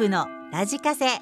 [0.00, 1.18] 部のラジカセ。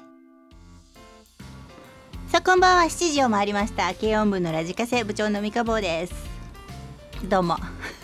[2.29, 2.83] さあこんばんは。
[2.83, 3.93] 7時を回りました。
[3.93, 6.13] 軽音部のラジカセ部長の三日坊です。
[7.27, 7.57] どうも。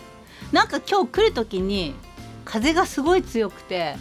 [0.52, 1.96] なんか今日来る時に
[2.44, 3.96] 風がすごい強くて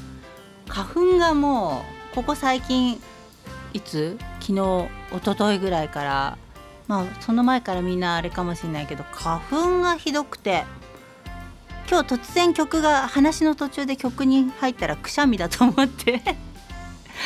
[0.66, 3.00] 花粉がもうここ最近
[3.72, 4.18] いつ？
[4.40, 6.38] 昨日一昨日ぐらいから
[6.88, 10.64] まあその前からみんなあれかもしれないけど花粉がひどくて
[11.88, 16.53] 今日突然曲が話の途中で曲に入ったらくしゃみだと思って。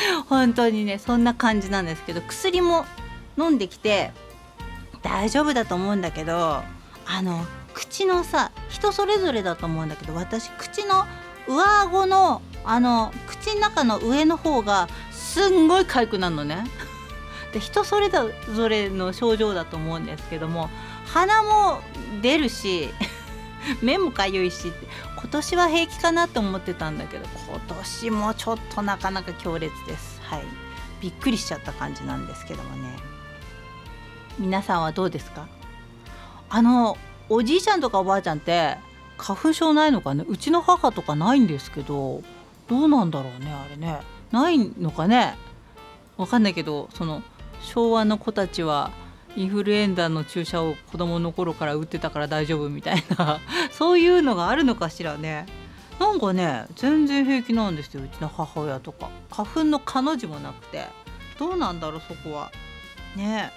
[0.29, 2.85] 本当にねそんな感じなんですけど薬も
[3.37, 4.11] 飲んできて
[5.01, 6.63] 大丈夫だと思うんだけど
[7.05, 11.05] あの口のさ人それぞれだと思うんだけど私口の
[11.47, 16.65] 上顎のあの口の中の上の方がすんごい痒くなるのね。
[17.53, 20.69] で人それぞれの症状だと思うんですけども
[21.07, 21.81] 鼻も
[22.21, 22.93] 出るし
[23.81, 24.71] 目もかゆいし
[25.21, 30.21] 今年は平気かなと思ってたんだけど今年もちょっとなかなか強烈です。
[30.23, 30.43] はい。
[31.01, 32.97] びっくりしちゃった感じなんですけどもね。
[34.37, 35.47] 皆さんはどうですか？
[36.49, 36.97] あの
[37.27, 38.77] おじいちゃんとかおばあちゃんって
[39.17, 40.23] 花粉症ないのかね？
[40.27, 42.23] うちの母とかないんですけど
[42.67, 43.99] どうなんだろうねあれね。
[44.31, 45.35] ないのかね？
[46.17, 47.21] わかんないけどその
[47.61, 48.91] 昭和の子たちは
[49.35, 53.39] インフルエンザの注射を子供の頃から打ってたから大丈夫みたいな。
[53.71, 55.45] そういうのがあるのかしらね。
[55.99, 59.09] なんかね全然平気なんですようちの母親とか。
[59.29, 60.87] 花粉の彼女もなくて。
[61.37, 62.51] どうなんだろうそこは。
[63.15, 63.51] ね。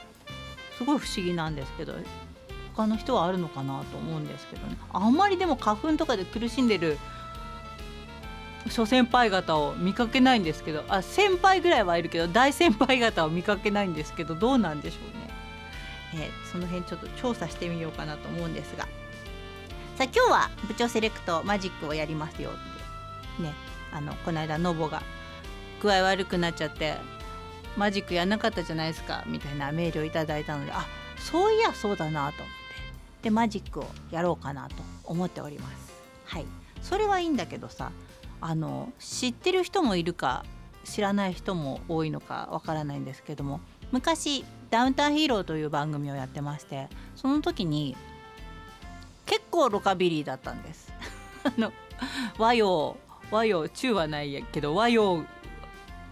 [0.76, 1.94] すごい不思議なんですけど。
[2.74, 4.76] 他の人はあるのかなと思うんですけどね。
[4.92, 6.98] あんまりでも花粉とかで苦しんでる
[8.68, 10.84] 諸先輩方を見かけないんですけど。
[10.88, 15.21] あ先輩ぐらいはいるけど大先輩方を見かけないんですけどどうなんでしょうね。
[16.14, 18.84] えー、その辺ちょっと調査してみようかなと思うんですが。
[19.96, 23.52] さあ今日は部長セレクトマジックをやりますよってね。
[23.92, 25.02] あのこの間ノボが
[25.82, 26.96] 具合悪くなっちゃって
[27.76, 30.86] マジックやんなかったじゃないですかみたいなメールをいただいたのであ
[31.18, 33.22] そういやそうだなと思って。
[33.22, 34.74] でマジックをやろうかなと
[35.04, 35.92] 思っております。
[36.24, 36.46] はい。
[36.80, 37.92] それはいいんだけどさ
[38.40, 40.44] あの知ってる人もいるか
[40.84, 43.60] 知らない人も多いのかわからないんですけども
[43.92, 47.94] 昔ダウンタウンヒーローという番組をやってましてその時に
[49.26, 50.90] 結構ロカビリーだったんです。
[51.44, 51.72] あの
[52.38, 52.96] 和洋
[53.30, 55.24] 和洋中はないやけど和洋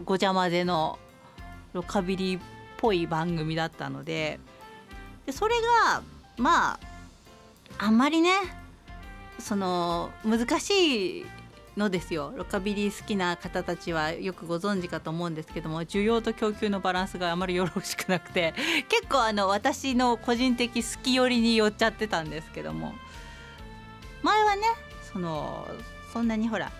[0.04, 0.98] ごちゃ混ぜの
[1.72, 2.42] ロカビリーっ
[2.76, 4.38] ぽい番組だったので
[5.24, 5.54] でそれ
[5.86, 6.02] が
[6.36, 6.80] まあ
[7.78, 8.30] あんまりね
[9.38, 11.26] その難しい
[11.76, 12.32] のですよ。
[12.36, 18.54] ロカビリー好きな方たちはよくご存知かと思うんですけども需要と供給のバランスがあまりよろしくなくて
[18.88, 22.94] 結構あの私の個人的好き寄りに寄っちゃってたんですけども。
[24.22, 24.62] 前はね
[25.12, 25.66] その
[26.12, 26.70] そんなにほら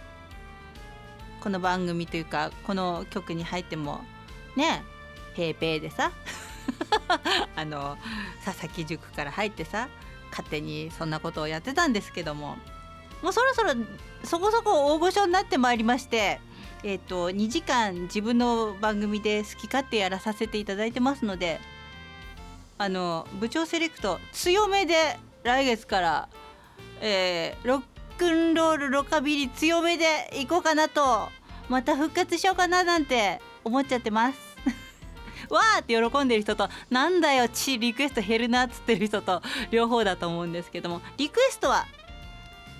[1.41, 4.05] この番組というかこの曲に入っても
[4.57, 4.83] ね
[5.35, 6.13] ペーペーでさ
[7.57, 7.97] あの
[8.45, 9.89] 佐々木塾から入ってさ
[10.31, 12.59] 勝手にそんなことをやってたんですけども。
[13.23, 13.75] もうそろそろ
[14.25, 16.41] そこそこ大御所になってまいりまして
[16.83, 21.61] えーと、2時間自分の番組で好き勝手やらさせていただいてますので
[22.79, 24.95] あの部長セレクト強めで
[25.43, 26.29] 来月から、
[27.03, 27.83] えー、ロッ
[28.17, 30.07] クンロールロカビリ強めで
[30.41, 31.29] いこうかなと
[31.69, 34.39] また復活しようかななんて思っちゃってます。
[35.51, 41.87] わーって喜んでる人となんだよちリクエスト減るなっつってる人と両方だと思うんですけどもリクエストは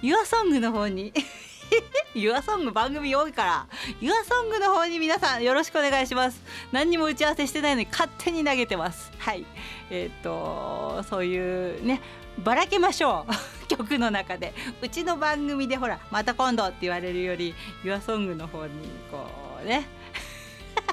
[0.03, 1.13] YourSong の方に。
[2.15, 3.67] YourSong 番組多いから。
[4.01, 6.43] YourSong の方に皆さんよろしくお願いします。
[6.73, 9.13] 何にも打ち合わせしてないのに勝手に投げてます。
[9.19, 9.45] はい。
[9.91, 12.01] えっ、とそういうね
[12.39, 13.33] ばらけましょう。
[13.69, 14.55] 曲の中で。
[14.83, 18.73] うちの番組でほらまた今度って言われるより YourSong の方に
[19.11, 19.29] こ
[19.63, 19.87] うね。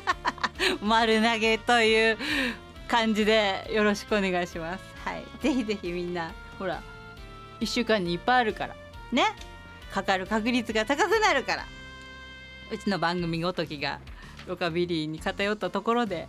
[0.81, 2.18] 丸投げという
[2.88, 4.84] 感じでよろしくお願いします。
[5.06, 5.24] はい。
[5.41, 6.81] ぜひぜひみんなほら
[7.62, 8.75] 1週間にいっぱいあるから。
[9.12, 9.24] ね。
[9.94, 11.65] かかる確率が高くなるから。
[12.71, 14.00] うちの番組ごときが
[14.48, 16.27] ロカビリーに偏ったところで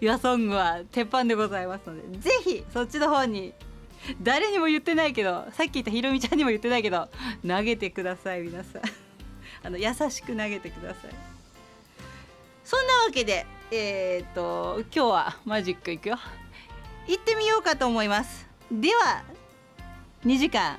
[0.00, 3.52] ユアソングは鉄板でございますのでぜひそっちの方に
[4.22, 7.08] 誰にも言ってないけどさっき言ったひろみちゃんにも言ってないけど
[7.46, 8.82] 投げてください皆さん。
[9.64, 11.10] あの優しく投げてください。
[12.64, 16.18] そんなわけでえー、っと今日はマジックいくよ。
[17.06, 18.46] 行ってみようかと思います。
[18.70, 19.24] では
[20.24, 20.78] 2時間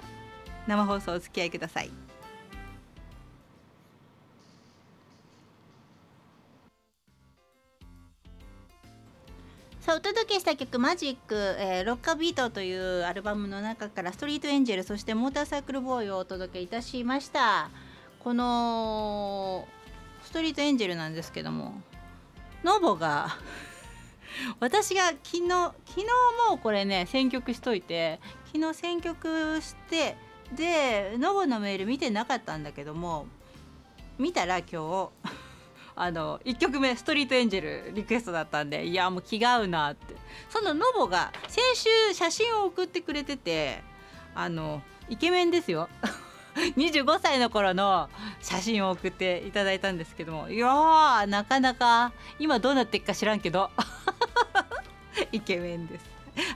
[0.68, 1.92] 生放送お付き合いください。
[9.80, 17.70] さあお届けした曲「マジック、えー、ロッカービート」というアルバムの中から「ストリートエンジェル」そして「モーターサイクルボーイ」をお届けいたしました。
[18.24, 19.68] この
[20.24, 21.82] 「ストリートエンジェルなんですけども
[22.64, 23.38] ノボが
[24.60, 25.50] 私が昨日
[25.88, 26.06] 昨日
[26.50, 28.20] もうこれね選曲しといて
[28.52, 30.18] 昨日選曲して
[30.56, 33.28] でノボのメール見てなかったんだけども
[34.18, 35.10] 見たら今日
[35.96, 40.16] あの1曲目「ストリートエンジェル」リクエストだったんでいやもう気が合うなって。
[40.50, 43.84] そのノボが先週写真を送ってくれてて
[44.34, 45.90] あのイケメンですよ。
[46.56, 48.10] 25歳の頃の
[48.42, 53.70] 写真を送っていただいたんですけどもいやーなかなか今どうなってっか知らんけど。
[55.32, 56.06] イケメンです。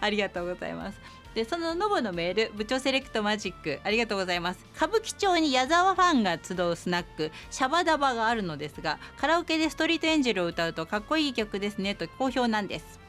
[0.01, 0.99] ありがとうございます。
[1.35, 4.65] でそのノボのメール部長セレクトマジックありがとうございます。
[4.75, 12.99] 歌舞伎町に矢沢ファンが集うスナックシャバダバがあるのですがカラオケでストリートエンジェルを歌うとかっこいい曲ですねと好評なんです。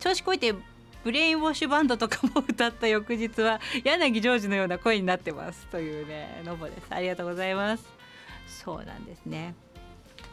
[0.00, 0.54] 調子こいて
[1.04, 5.66] ブレインウォッシュバンドとかも歌った翌日は柳ジョージのような声になってます。
[5.68, 6.86] というねノボです。
[6.90, 7.84] ありがとうございます。
[8.46, 9.54] そうなんですね。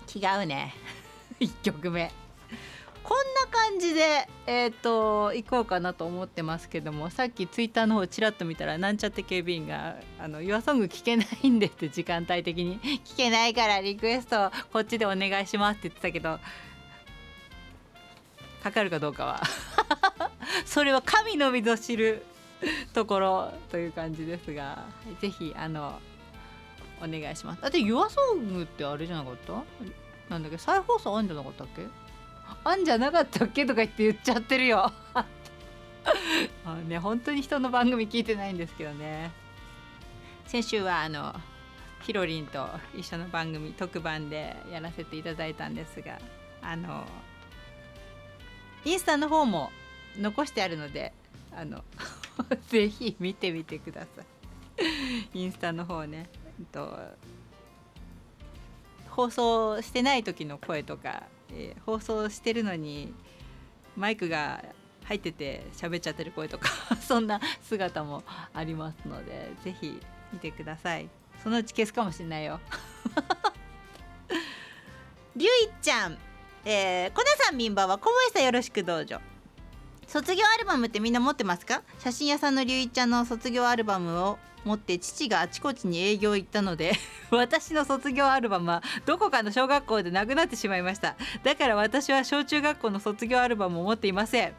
[0.08, 0.74] 気が合うね。
[1.40, 2.25] 1曲目。
[3.08, 16.40] こんな感じでえっ、ー、と行こうかなと思ってますけどもさっきツイッターの方ちらっと見たらなんちゃって警備員が「あの YourSong 聞けないんで」って時間帯的に「聞けないからリクエストこっちでお願いします」って言ってたけど
[18.64, 19.42] かかるかどうかは。
[20.66, 22.24] それは神のみぞ知る
[22.94, 24.86] ところという感じですが
[25.22, 26.00] ぜひあの
[27.00, 27.62] お願いします。
[27.62, 29.64] だって YourSong ってあれじゃなかった？
[30.30, 30.58] なんだっけ？
[30.58, 31.84] 再放送あんじゃなかったっけ？
[32.64, 34.92] あんじゃなかったっけとか言って言っちゃってるよ。
[36.88, 39.32] ね本当に人の番組聞いてないんですけどね。
[40.48, 41.36] 先週はあの
[42.02, 46.20] ひろりんと一緒の番組特番でやらせていただいたんですが
[46.62, 47.06] あの
[48.84, 49.72] インスタの方も
[50.20, 51.14] 残してあるので
[51.56, 51.84] あの
[52.70, 54.26] ぜひ見てみてください。
[55.34, 56.30] インスタの方ね
[56.72, 56.98] と
[59.10, 61.24] 放送してない時の声とか
[61.56, 63.14] えー、放送してるのに
[63.96, 64.64] マイクが
[65.06, 66.70] 入ってて喋っちゃってる声とか
[67.02, 68.24] そんな姿も
[68.54, 70.00] ありますので是非
[70.34, 71.10] 見てください。
[71.44, 72.60] そのうち消すかもしれないよ。
[75.36, 76.18] りゅういちゃん、
[76.64, 79.20] えー、コナさんみんばはこぼしたよろしくどうぞ。
[80.16, 81.82] 卒業アルバムってみんな持ってますか？
[82.00, 86.94] 写真屋さんのりゅういちゃんの卒業アルバムを持って父があちこちに営業行ったので
[87.32, 91.18] 私の卒業アルバムはどこかの小学校でなくなってしまいました。
[91.44, 94.54] だから私は小中学校の卒業アルバムを持っていません。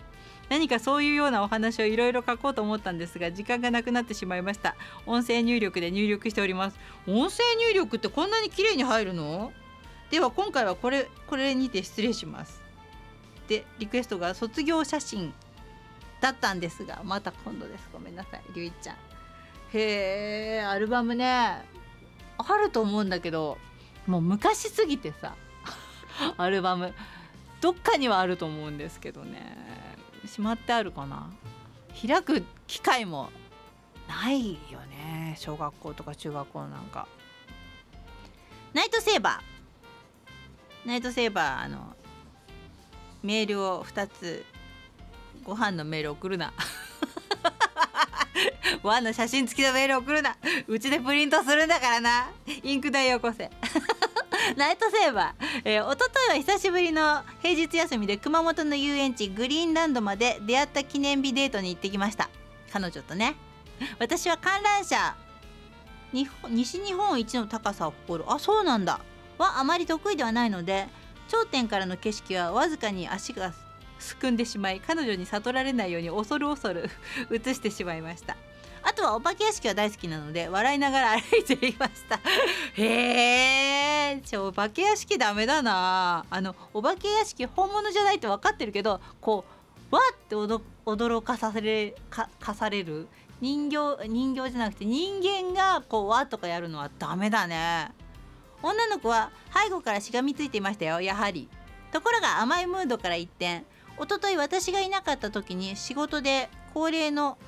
[0.50, 4.76] 何かそういうようなお話をいろいろ書こうと思ったんですが時間がなくなってしまいました。
[5.06, 6.78] 音声入力で入力しております。
[7.06, 9.54] 音声入力ってこんなに綺麗に入るの？
[10.10, 12.60] では今回はこれこれにて失礼します。
[13.48, 15.32] でリクエストが卒業写真。
[16.20, 17.88] だったんですがまた今度です。
[17.92, 18.96] ごめんなさいりゅういちゃん。
[19.72, 21.64] へえアルバムね。
[22.38, 23.58] あると思うんだけど
[24.06, 25.34] もう昔すぎてさ
[26.36, 26.94] アルバム。
[27.60, 29.56] どっかにはあると思うんですけどね。
[30.26, 31.30] しまってあるかな。
[32.06, 33.30] 開く機会も
[34.08, 35.34] ないよね。
[35.38, 37.08] 小学校とか中学校なんか。
[38.72, 40.88] ナイトセーバー。
[40.88, 41.96] ナイトセーバーあの
[43.22, 44.44] メールを2つ
[45.46, 46.52] ご飯のメール送るな。
[48.82, 50.36] ワンの写真付きのメール送るな。
[50.66, 52.30] うちでプリントするんだからな。
[52.64, 53.48] インク代よこせ。
[54.56, 62.28] ナイトセーバー、えー、おとといは久しぶりの平日休みで熊本の遊園地グリーンランドまで出会った記念日デートに行ってきました。
[62.72, 63.36] 彼女とね。
[64.00, 65.14] 私は観覧車。
[66.12, 68.32] 西日本一の高さを誇る。
[68.32, 68.98] あそうなんだ。
[69.38, 70.88] はあまり得意ではないので
[71.28, 73.52] 頂点からの景色はわずかに足が
[73.98, 76.90] すくんでしまい彼女に悟られないように恐る恐る
[77.32, 78.36] 映してしまいました。
[78.82, 82.20] あとはお化け屋敷は大好きなので笑いながら歩いていました。
[82.80, 86.24] へえお化け屋敷ダメだな。
[86.30, 89.44] あのお化け屋敷本物じゃないって分かってるけどこ
[89.90, 93.08] うわって驚かされかかされる。
[93.40, 97.90] 人形人形じゃなくて人間がこうわとかやるのはダメだね。
[98.62, 101.48] 女の子は背後からしがみついていましたよやはり。
[101.92, 103.64] ところが甘いムードから一転
[103.98, 107.38] おととい私がいなかった時に仕事で恒例の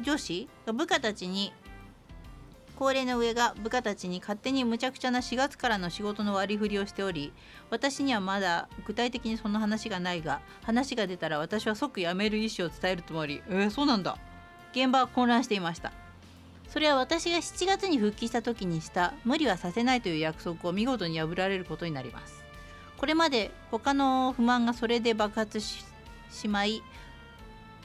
[0.00, 1.52] 上司が部下たちに
[2.76, 7.32] 高齢の上が部下たちに勝手に無茶苦茶な4月からの仕事の割り振りをしており
[7.70, 13.42] 私にはまだ具体的にその話がないが話が出たら私は即辞める意思を伝えるつもり。
[13.48, 14.18] えー、そうなんだ。
[14.72, 15.92] 現場は混乱していました。
[16.68, 22.43] それは私が7月に復帰した時にした無理はさせないという約束を見事に破られることになります。
[22.98, 25.84] これまで他の不満がそれで爆発し
[26.30, 26.82] しまい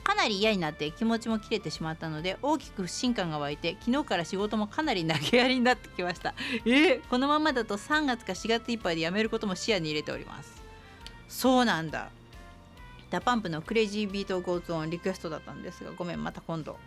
[0.03, 6.33] かなり嫌になって気持ちも切れてしまったので大きく不信感が湧いて昨日から仕事もかなり投げやりになってきました。
[6.65, 10.63] え、このままだと3月か4月いっぱいで辞めることも視野に入れております。
[11.27, 12.09] そうなんだ。
[13.11, 16.77] DA PUMP の Crazy Beat Goes On リクエストだったんですがごめんまた今度。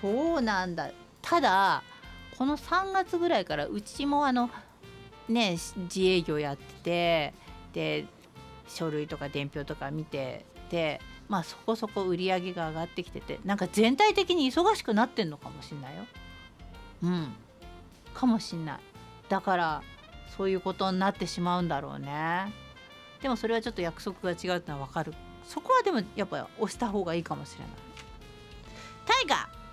[0.00, 0.90] そうなんだ。
[1.22, 1.82] ただ
[2.36, 4.50] この3月ぐらいからうちもあの
[5.28, 7.34] ね自営業やってて
[7.72, 8.06] で
[8.68, 16.04] 書類とか伝票とか見ててまあそこそこ売り上げが上がってきててなんか全体的に忙しくなってんのかもしんないよ。
[17.02, 17.32] うん
[18.14, 18.78] かもしんない。
[19.28, 19.82] だから
[20.36, 22.52] そういうことになってしまうんだろうね。
[23.22, 25.14] でもそれはちょっと約束が違うってのは分かる。
[25.44, 27.68] そこはでもやっぱ押した方がいいかもしれない。
[29.06, 29.63] タイガー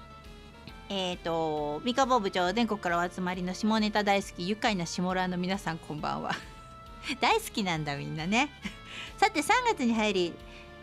[0.93, 6.36] え、ー、と三河部長全国からお集まりの下ネタ大好き愉快な下ラーの皆さんこんばんは。
[7.21, 8.50] 大好きなんだみんなね。
[9.15, 10.33] さて3月に入り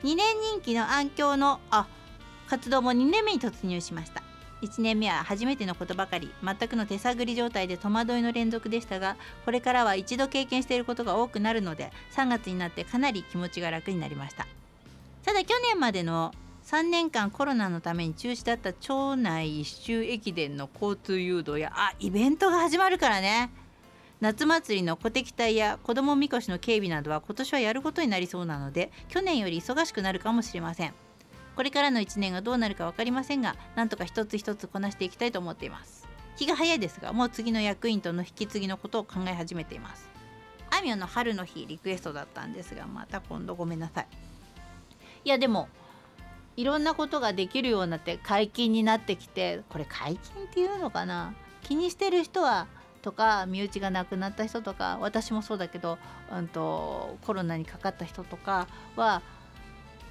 [0.05, 1.87] 2年任期の暗鏡のあ
[2.49, 4.23] 活動も2年目に突入しました。
[4.63, 6.33] 1年目は初めてのことばかり。
[6.43, 14.47] 全くの手探り状態で戸惑いの連続でしたがこれからは一度経験していることが多くなるので3月になってかなり気持ちが楽になりました。
[15.23, 16.33] ただ去年までの
[16.69, 23.51] 3年間コロナのために中止だった町内一周駅伝の交通誘導やあイベントが始まるからね。
[24.21, 30.93] 夏祭りの鼓笛隊や子どもみこしの警備などは今年はやることになりそうなので去年より忙しくなるかもしれません。
[31.57, 36.07] これからの1年がどうなるか分かりませんがなんとか一つ一つこなしていきたいと思っています。
[36.37, 40.11] 気が早いですがもう次の役員との引き継ぎのことを考え始めています。
[40.69, 44.07] あみょんの春の日リクエストだったんですがまた今度ごめんなさい。
[45.25, 45.69] いやでも
[46.59, 51.33] いろんなことができるようになって解禁になってきてこれ解禁っていうのかな？
[51.63, 52.67] 気にしてる人は
[53.01, 55.99] とか身内が亡くなった人とか私もそうだけど、
[56.33, 59.23] うんと、コロナにかかった人とかは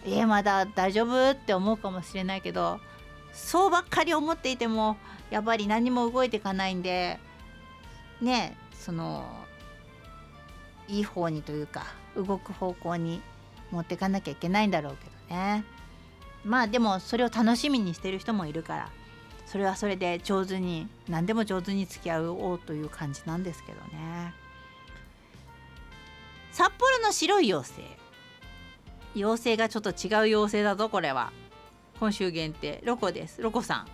[0.05, 2.79] え、まだ大丈夫って思うかもしれないけど
[3.33, 4.95] そうばっかり思っていても
[5.29, 7.19] やっぱり何も動いていかないんで
[8.21, 9.25] ねその
[10.87, 13.21] いい方にというか動く方向に
[13.69, 15.65] 持っていかなきゃいけないんだろうけどね。
[16.47, 18.89] まあでもそれを楽しみにしてる人もいるから
[19.45, 24.33] それはそれで上手に何でも上手に付き合おうという感じなんですけどね。
[26.51, 27.83] 札幌の白い妖精。
[29.15, 31.31] 妖精がちょっと違う妖精だぞこれは。
[31.97, 32.81] 今週限定。
[32.83, 33.41] ロコです。
[33.41, 33.87] ロコさん。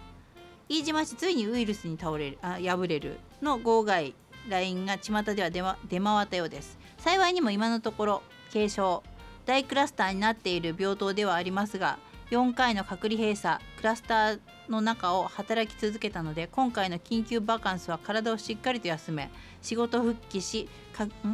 [0.69, 3.19] 飯島市ついにウイルスに倒れるあ破れる。
[3.43, 4.15] の号外。
[4.50, 6.79] LINE が巷では出,、出回ったようです。
[6.98, 9.03] 幸いにも今のところ軽症。
[9.45, 12.00] 大クラスターになっている病棟ではありますが
[12.32, 14.39] 4回の隔離閉鎖クラスター
[14.70, 19.30] の中を働き続けたので今回の緊急バカンスは体をしっかりと休め
[19.62, 20.70] 仕事復帰し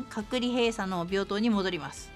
[0.10, 2.12] 隔離閉鎖の病棟に戻ります。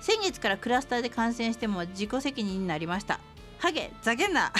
[0.00, 3.18] 先月からクラスターで感染しても自己責任になりました。
[3.58, 4.52] ハゲざけんな。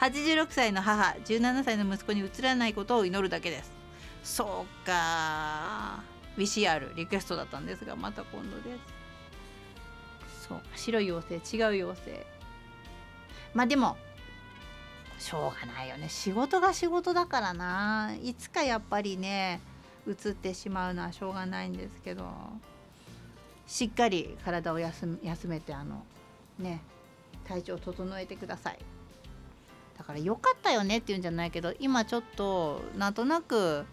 [0.00, 3.72] 86歳の母17歳の息子にうつらないことを祈るだけです。
[4.22, 6.02] そうか
[6.36, 8.97] VCR リクエストだったんですがまた今度です。
[10.48, 10.60] そう。
[10.74, 12.26] 白い妖精違う妖精。
[13.54, 13.96] まあでも
[15.18, 16.08] しょうがないよね。
[16.08, 18.14] 仕事が仕事だからな。
[18.22, 19.60] いつかやっぱりね
[20.06, 22.24] 移ってしまうのはしょうがないんですけど。
[23.66, 26.02] しっかり体を休めてあの
[26.58, 26.80] ね
[27.44, 28.78] 体調を整えてください。
[29.98, 33.84] だから良かったよねっていうんじゃないけど今ちょっとなんとなく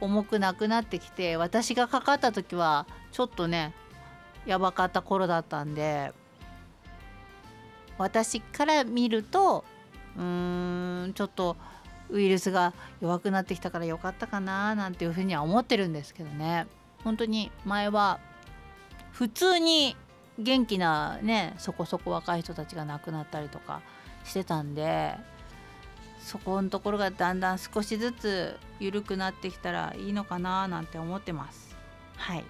[0.00, 3.74] 重くなくなってきて私がかかった時はちょっとね
[4.46, 6.12] やばかった頃だったんで
[7.98, 9.64] 私から見ると
[10.16, 11.56] うーんちょっと
[12.10, 16.66] ウイルスが弱くなってきたからよかったかななんていうふうには思ってるんですけどね。
[17.02, 18.18] 本当に前は
[19.12, 19.96] 普通に
[20.38, 23.82] 元気なねそこそこ若い人たちが亡くなったりとか
[24.24, 25.14] してたんで
[26.18, 31.76] そこのところがだんだん少しずつ緩くなってきたらいいのかななんて思ってます。
[32.16, 32.44] はい。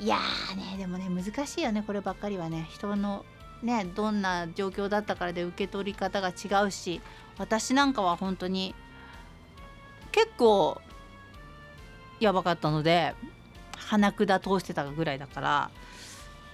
[0.00, 0.16] いや
[0.56, 2.66] ねでもね難しいよねこればっかりはね。
[2.70, 3.24] 人の
[3.62, 7.02] ねどんな状況だったからで受け取り方が違うし
[7.36, 8.74] 私なんかは本当に
[10.10, 10.80] 結構
[12.18, 13.14] やばかったので
[13.76, 15.70] 鼻管通してたぐらいだから。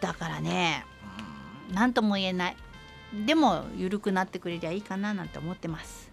[0.00, 0.84] だからね
[1.72, 2.56] 何とも言えない。
[3.26, 6.10] でも緩くなってくれりゃいいかななんて思ってます。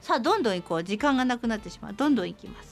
[0.00, 0.84] さあどんどん行こう。
[0.84, 1.92] 時間がなくなってしまう。
[1.94, 2.67] どんどん行きます。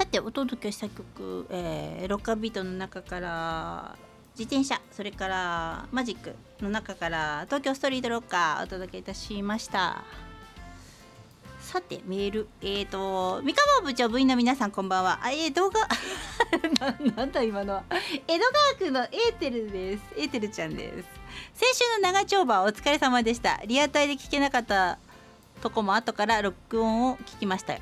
[0.00, 3.96] さてお届けした曲、えー、ロッカービートの中から
[4.32, 10.02] 自転車それからマジックの中から東京ストリートロッカーお届けいたしました。
[11.60, 15.20] さてメールえっ、ー、と三河部長部員の皆さんこんばんは。
[15.22, 15.80] あえー、動画
[16.80, 17.84] ななんだ今のは。
[18.26, 20.02] 江戸川区のエーテルです。
[20.16, 21.08] エーテルちゃんです。
[21.52, 23.60] 先週の長丁場お疲れ様でした。
[23.66, 24.98] リアタイで聞けなかった
[25.60, 27.74] とこも後から録音を聞きました。
[27.74, 27.80] よ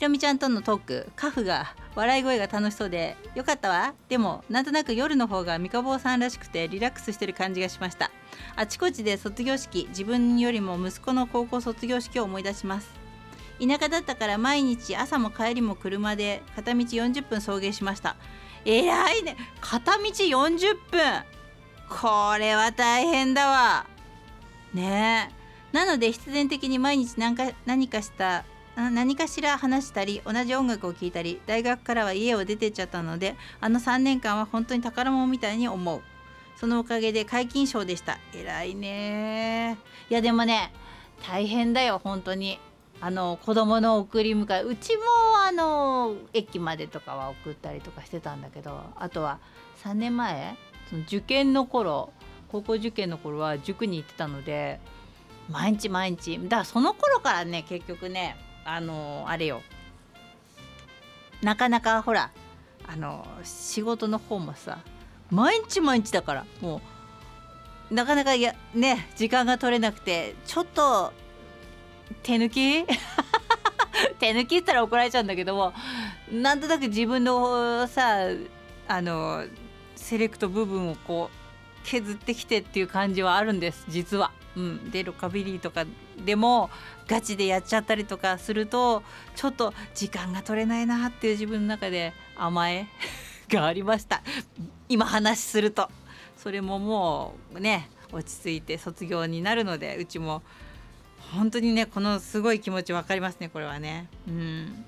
[0.00, 3.92] ひろみちゃんとのトークカフが笑い声が楽しそうでよかったわ。
[4.08, 8.10] でもなんとなく夜の方が三河坊さんらしくてリラックスしてる感じがしました。
[8.56, 12.88] あちこちで卒業式自分よりも息子の高校卒業式を思い出します。
[13.60, 18.16] 田舎だったから毎日朝も帰りも車で片道40分送迎しました。
[18.64, 19.36] えらいね。
[19.60, 21.24] 片道40分。
[21.90, 23.84] これは大変だわ。
[24.72, 25.76] ねえ。
[25.76, 28.46] なので必然的に毎日何か何かした
[28.88, 36.02] 何かしら話したり同じ音楽を聴いたり大学からは家を出てっちゃったのであの3年間は本当に宝物みたいに思う。
[36.56, 38.18] そのおかげで皆勤賞でした。
[38.34, 39.78] 偉いね。
[40.08, 40.72] いやでもね
[41.26, 42.58] 大変だよ本当に。
[43.02, 44.62] あの子供の送り迎え。
[44.62, 45.02] うちも
[45.46, 49.38] あの駅までとかは送ったりとかしてたんだけどあとは
[49.82, 50.54] 3年前？
[50.90, 52.12] その受験の頃
[52.52, 54.80] 高校受験の頃は塾に行ってたので
[55.48, 56.38] 毎日毎日。
[56.42, 59.62] だからその頃からね結局ねあのあれよ。
[61.42, 62.30] なかなかほら
[62.86, 64.78] あの仕事の方もさ
[65.30, 66.80] 毎日毎日だからも
[67.90, 71.12] うなかなかやね時間が取れなくてちょっと
[72.22, 72.86] 手抜き？
[74.18, 75.72] 手抜きったら怒られちゃうんだけども
[76.30, 78.26] なんとなく自分のさ
[78.88, 79.44] あの
[79.96, 81.40] セレクト部分をこう
[81.84, 84.32] 削ってきてっていう感じはあるんです実は。
[84.56, 85.84] うん、でロカビリーとか
[86.24, 86.70] でも
[87.08, 89.02] ガチでやっちゃったりとかすると
[89.34, 92.86] ちょっと時間が取れないなっていう自分の中で甘え
[93.50, 94.22] がありました。
[94.88, 95.88] 今話すると。
[96.36, 100.42] それももうね落ち着いて卒業になるのでうちも
[101.32, 104.08] 本当にねこのすごい気持ち分かりますねこれはね。
[104.26, 104.84] うん。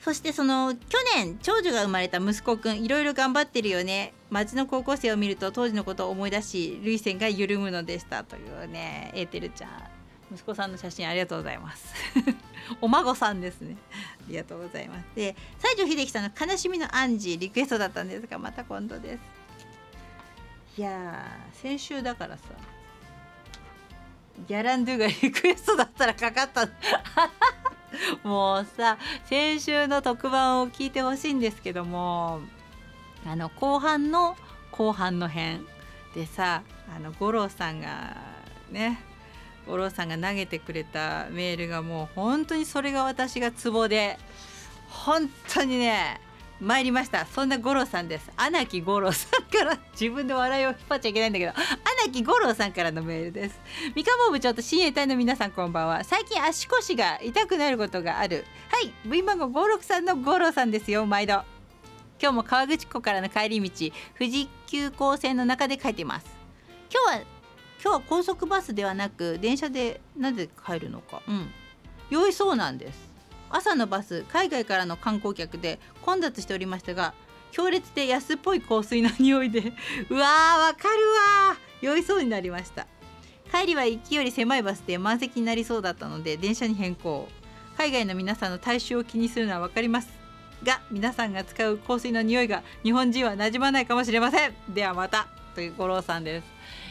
[0.00, 4.14] そしてその去年長女が生まれた息子くんいろいろ頑張ってるよね。
[4.30, 9.70] 町の高校生を見ると当時のことを思い出し涙腺が緩むのでしたというねエーテルちゃん。
[10.32, 11.92] 息子さんの写真ありがとうございます。
[12.80, 13.76] お孫さんですね。
[13.92, 15.06] ありがとうございます。
[15.14, 20.80] で西城秀樹さんの悲しみのアンジーリクエストだったんですがまた今度です。
[20.80, 22.44] いや先週だからさ
[24.48, 26.66] ギャランドゥがリクエストだったらかかった
[28.22, 32.40] もうさ先週の特番を聞いてほしいんですけども
[33.26, 34.36] あの後半の
[34.70, 35.66] 後半の編
[36.14, 36.62] でさ
[36.94, 38.16] あの五郎さんが
[38.70, 39.00] ね
[39.66, 44.18] 五郎さんが投げてくれたメールがもう本当にそれが私がツボで
[44.88, 46.20] 本当にね
[46.60, 47.24] 参りました。
[47.24, 48.30] そんな五郎さんです。
[48.36, 53.58] 穴木五郎さんから自分で笑いを引っ張っちゃいけないんだけど穴木五郎さんからのメールです。
[53.94, 56.04] 三河部長と親衛隊の皆さんこんばんは。
[56.04, 58.44] 最近足腰が痛くなることがある。
[58.70, 61.42] はい部員番号563の五郎さんですよ毎度。
[62.20, 66.26] 今日も川口湖からの帰り道富士急行線の中で帰っています。
[66.92, 67.24] 今日は
[67.82, 71.22] 今日は高速バスではなく電車でなぜ帰るのか。
[71.26, 71.50] うん。
[72.10, 73.09] 酔いそうなんです。
[73.50, 77.14] 朝のバス海外からの観光客で混雑しておりましたが
[77.50, 79.72] 強烈で安っぽい香水の匂いで
[80.08, 80.94] うわーわかる
[81.48, 82.86] わ酔いそうになりました。
[83.52, 87.28] 帰りは行きより狭いバスで満席になりそうだったので電車に変更。
[87.76, 90.10] 海外の皆さんの体臭を気にするのは分かります
[90.62, 94.54] が皆さんが使う香水の匂いが日本人は馴染まないかもしれません。
[94.68, 96.46] ではまたという五郎さんです。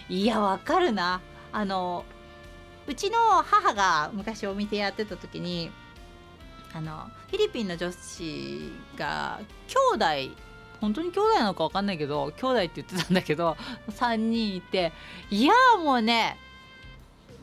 [0.09, 1.21] いやわかるな。
[1.51, 2.03] あの
[2.87, 5.71] うちの母が昔お店やってた時に
[6.73, 10.35] あのフィリピンの女子が兄弟
[10.81, 13.57] 本当に兄弟なのか分かんないけど兄弟って言ってたんだけど
[13.89, 14.93] 3人いて
[15.29, 15.53] いや
[15.83, 16.37] もうね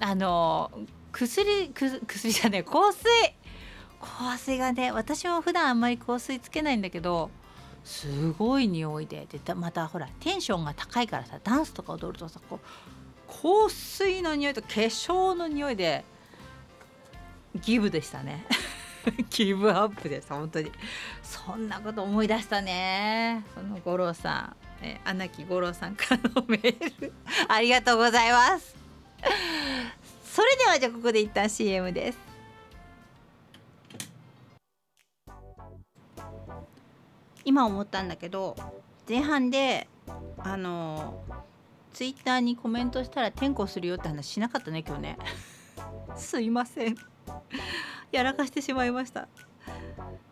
[0.01, 0.71] あの
[1.13, 3.05] 薬薬じゃねえ香水。
[3.99, 7.31] 香水がね私も普段あんまり香水つけないんだけど
[7.83, 9.27] すごい匂いで。
[9.27, 16.05] でまたほらテンションが高いからさダンスとか踊るとさこう香水の匂いと化粧の匂いで
[17.63, 18.45] ギブでしたね。
[19.31, 20.71] ギブアップです本当に。
[21.23, 23.45] そんなこと思い出したね。
[23.55, 27.13] その五郎さんえ穴木五郎さんからのメール。
[27.49, 28.75] ありがとうございます。
[30.25, 32.19] それではじゃあここで一旦 CM です。
[37.45, 38.57] 今思ったんだけど
[39.09, 39.87] 前半で
[40.39, 41.23] あの
[41.93, 45.19] ツイッターにコメントしたら転校するよって話しなかったね今日ね。
[46.17, 46.97] すいません。
[48.13, 49.29] やらかしてしまいました。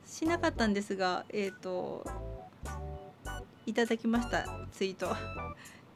[0.07, 2.07] しなかったんですがえっ、ー、と
[3.67, 5.07] いただきましたツイート。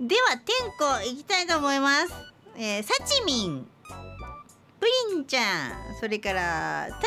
[0.01, 2.15] では天候いきたいと思います。
[2.57, 3.67] えー、サチミン。
[4.81, 5.73] プリンちゃん。
[6.01, 7.03] それから田中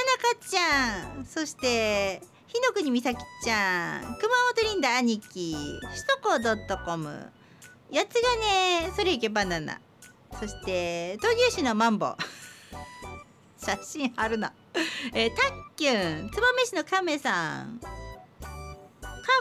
[0.46, 1.26] ちゃん。
[1.26, 4.02] そして日の国美咲ちゃん。
[4.02, 5.56] 熊本リンダ兄貴。
[6.22, 7.32] 首都高 .com
[7.90, 9.80] やつがねそれいけバナナ。
[10.40, 12.16] そして闘牛士のマンボ。
[13.64, 14.52] 写真貼るな。
[15.14, 17.80] えー、たっきゅん燕市の亀さん。
[17.80, 17.88] か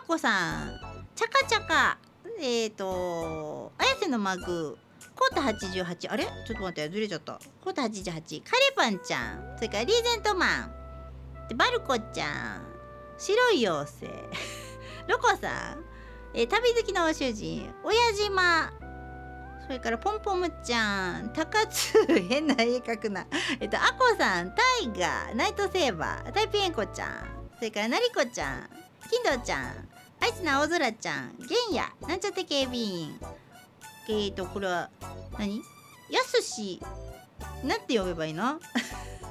[0.02, 0.80] ーこさん。
[1.16, 1.98] ちゃかちゃか。
[2.38, 4.76] えっ、ー、と綾瀬のマグ。
[5.14, 6.24] コータ88あれ？
[6.24, 7.40] ちょっと待ってずれちゃった。
[7.62, 9.56] コータ88カレパンちゃん。
[9.56, 10.74] それからリーゼントマン。
[11.48, 12.66] でバルコちゃん。
[13.18, 14.08] 白い妖精。
[15.08, 15.84] ロコさん、
[16.34, 17.74] えー、旅好きの主人。
[17.84, 18.72] 親島。
[19.70, 21.32] それからポンポムちゃん。
[21.32, 23.24] 高津変な絵描くな。
[23.60, 26.32] えっとアコさんタイガーナイトセーバー。
[26.32, 28.70] タイピエンコちゃんそれからナリコちゃん。
[29.08, 29.88] 金堂ちゃん。
[30.18, 31.38] アイスな青空ちゃん。
[31.38, 33.20] ゲンヤなんちゃって警備員。
[34.08, 34.90] えーとこれは
[35.38, 35.62] 何？
[36.10, 36.82] やすし
[37.62, 38.60] なんて呼べばいいの？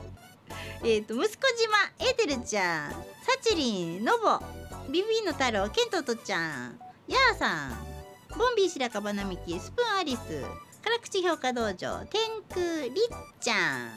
[0.86, 1.34] えっと息子
[1.98, 2.92] 島エーテルちゃん。
[2.92, 2.98] サ
[3.42, 4.40] チリンノボ。
[4.90, 6.80] ビビの太郎ケントトちゃん。
[7.10, 7.89] ヤーさん。
[8.38, 10.44] ボンビー白樺並木スプーンアリス
[10.84, 12.94] 辛口評価道場天空りっ
[13.40, 13.90] ちゃん。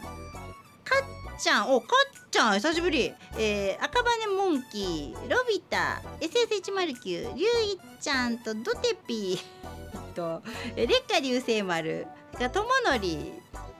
[0.84, 0.96] か
[1.36, 1.74] っちゃん。
[1.74, 9.62] おかっちゃん久しぶり、えー、赤羽モンキーロビタ SS109 リュウイちゃんとドテピー。
[10.14, 10.42] と
[10.76, 12.06] 劣化流星丸
[12.38, 13.32] がとものり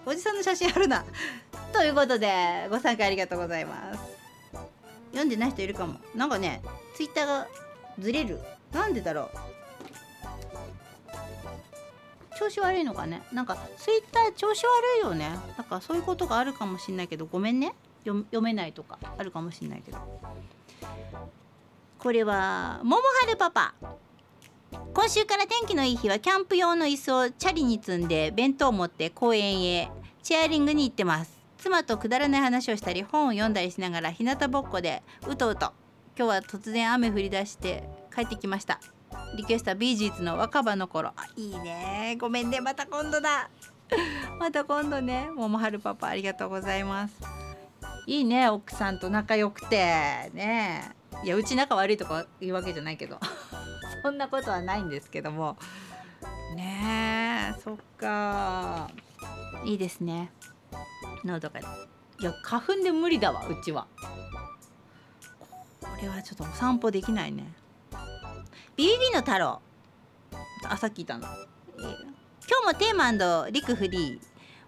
[0.07, 1.05] おじさんの写真あるな。
[1.73, 4.01] ということでご参加ありがとうございます。
[5.11, 5.99] 読んでない人いるかも。
[6.15, 6.63] なんかね
[6.95, 7.49] ツイッターが
[7.99, 8.41] ずれる。
[8.73, 9.62] なんでだろう。
[12.43, 13.23] 調子悪いのかね？
[13.33, 15.29] なんかツイッター調子悪いよね。
[15.57, 17.73] なんかそういうことがあるかもしんないけどごめんね。
[18.05, 19.99] 読めないとかあるかもしんないけど。
[21.99, 23.75] これは桃春パパ。
[24.93, 29.89] 今週から天気のいい日はキャンプ用の椅子をチャリに積んで弁当を持って公園へ
[30.25, 31.39] チェアリングに行ってます。
[31.59, 35.73] 妻とくだらない話をしたり本を読んだりしながら日向ぼっこでうとうと
[36.19, 38.81] 今日は突然雨降り出して帰ってきました。
[39.35, 41.13] リクエストはビージーズの若葉の頃。
[41.37, 42.17] いいね。
[42.21, 42.61] ごめんね。
[42.61, 43.49] また今度だ。
[44.39, 45.31] また今度ね。
[45.35, 47.15] 桃春パパありがとうございます。
[48.07, 48.49] いいね。
[48.49, 50.31] 奥さんと仲良くて。
[50.35, 50.93] ね。
[51.25, 53.19] いやうち仲悪いとか言うわけじゃないけど。
[54.03, 55.57] そんなことはないんですけども。
[56.55, 57.61] ねえ。
[57.61, 58.91] そっか。
[59.65, 60.31] いいですね。
[61.25, 61.61] 喉が。
[61.61, 61.65] い
[62.25, 63.87] や花粉で無理だわうちは。
[65.81, 67.53] これはちょっとお散歩できないね。
[68.75, 69.61] ビビビの太郎。
[70.67, 71.27] あさっき言ったの、
[71.77, 71.91] 今
[72.63, 74.19] 日もテーマリクフリー。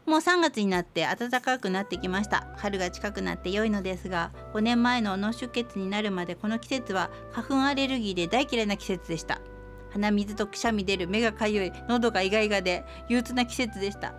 [0.04, 2.46] もう3月になって暖かくなってきました。
[2.58, 9.40] 春が近くなって良いのですが5年前の脳出血になるまでこの季節は花粉アレルギーで大嫌いな季節でした。
[9.92, 14.12] 鼻水とくしゃみ出る目がかゆい喉がイガイガで憂鬱な季節でした。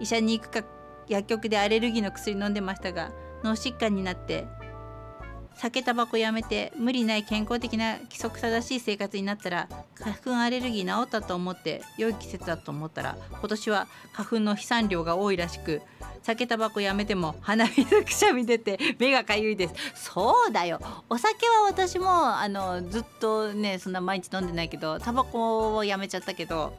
[0.00, 0.66] 医者に行くか
[1.06, 3.12] 薬局でアレルギーの薬飲んでましたが
[3.44, 4.48] 脳疾患になって
[5.60, 15.82] 酒タバコやめて無理ない健康的な規則正しい生活になったら花粉アレルギー治ったと思って良い季節だと思ったら今年は花粉の飛散量が多いらしく
[16.22, 19.74] 酒タバコやめても鼻水くしゃみ出て目がかゆいです。
[19.94, 20.80] そうだよ。
[21.10, 26.74] お酒は私もあのずっとねそんな毎日飲んでないけどタバコをやめちゃったけど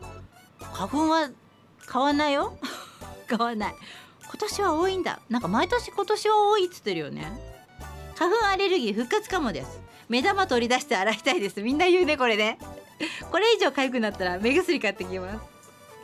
[0.60, 1.30] 花粉は
[1.86, 2.58] 買わないよ。
[3.28, 3.76] 買わない。
[4.24, 5.20] 今年は多いんだ。
[5.30, 7.51] なんか毎年今年は多いっつってるよね。
[8.22, 9.80] 花粉アレルギー復活かもです。
[10.08, 11.60] 目玉取り出して洗いたいです。
[11.64, 12.60] みんな言うねこれね。
[13.32, 15.40] これ以上痒くなったら目薬買ってきます。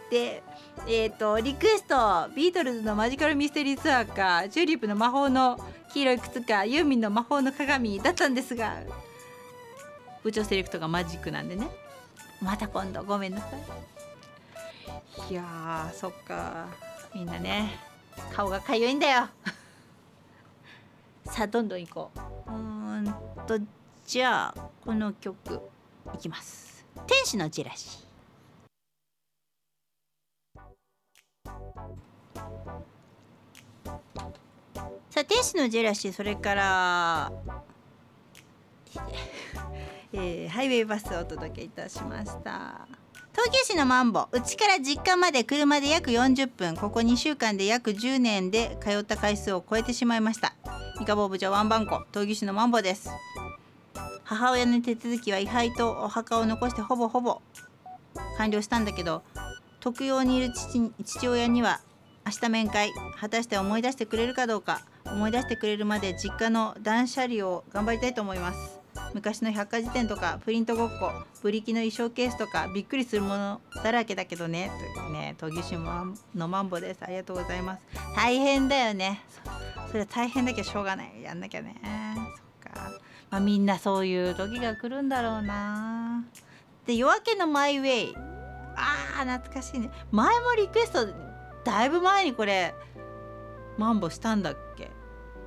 [0.09, 0.41] で
[0.87, 5.59] えっ、ー、とリクエストビートルズのマジカルミステリーツアーかチューリップの魔法の
[5.93, 8.77] 黄色い靴かユーミンの魔法の鏡だったんですが
[10.23, 11.69] 部長セレクトがマジックなんでね。
[12.41, 13.47] また今度ごめんなさ
[15.29, 15.33] い。
[15.33, 16.65] いやそっか
[17.13, 17.77] みんなね
[18.33, 19.27] 顔がかゆいんだよ。
[21.29, 22.11] さあどんどん行こ
[22.47, 22.51] う。
[22.51, 23.05] うん
[23.45, 23.59] と
[24.05, 25.61] じゃあこの曲
[26.15, 26.85] いきます。
[27.05, 27.99] 天使のジェラシ。
[28.03, 28.07] ー
[35.09, 37.31] さあ天使のジェラシーそれから
[40.13, 42.87] えー、ハイウェイバスをお届けいたしました。
[43.33, 50.55] 東京市のマンボうちから実家まで車で約40分ここ2週間で約10年で通った回数を超えてしまいました。
[50.97, 53.11] 三河坊部長ワンバンコ東京市のマンボです。
[54.23, 57.39] 母親の手続きは位牌とお墓を残してほぼほぼ
[58.37, 59.21] 完了したんだけど
[59.79, 61.79] 特養にいる父父親には
[62.25, 68.76] 明日面会果たして思い出してくれるかどうか思い出してくれるまで実家の断捨離を頑張りたいと思います。
[69.17, 76.99] 昔の百科事典とかプリントごっこブリキの衣装ケースとかびっくりするものだらけだけどねというね研ぎ師のマンボです。
[77.01, 77.81] ありがとうございます。
[78.15, 79.23] 大変だよね。
[79.87, 81.23] それは大変だけどしょうがない。
[81.23, 81.81] やんなきゃね。
[82.63, 82.91] そっか。
[83.31, 86.23] まあみんなそういう時が来るんだろうな。
[86.85, 88.15] で夜明けのマイウェイ。
[88.75, 89.89] あー懐かしいね。
[90.11, 91.07] 前もリクエスト
[91.65, 92.75] だいぶ前にこれ
[93.79, 94.91] マンボしたんだっけ？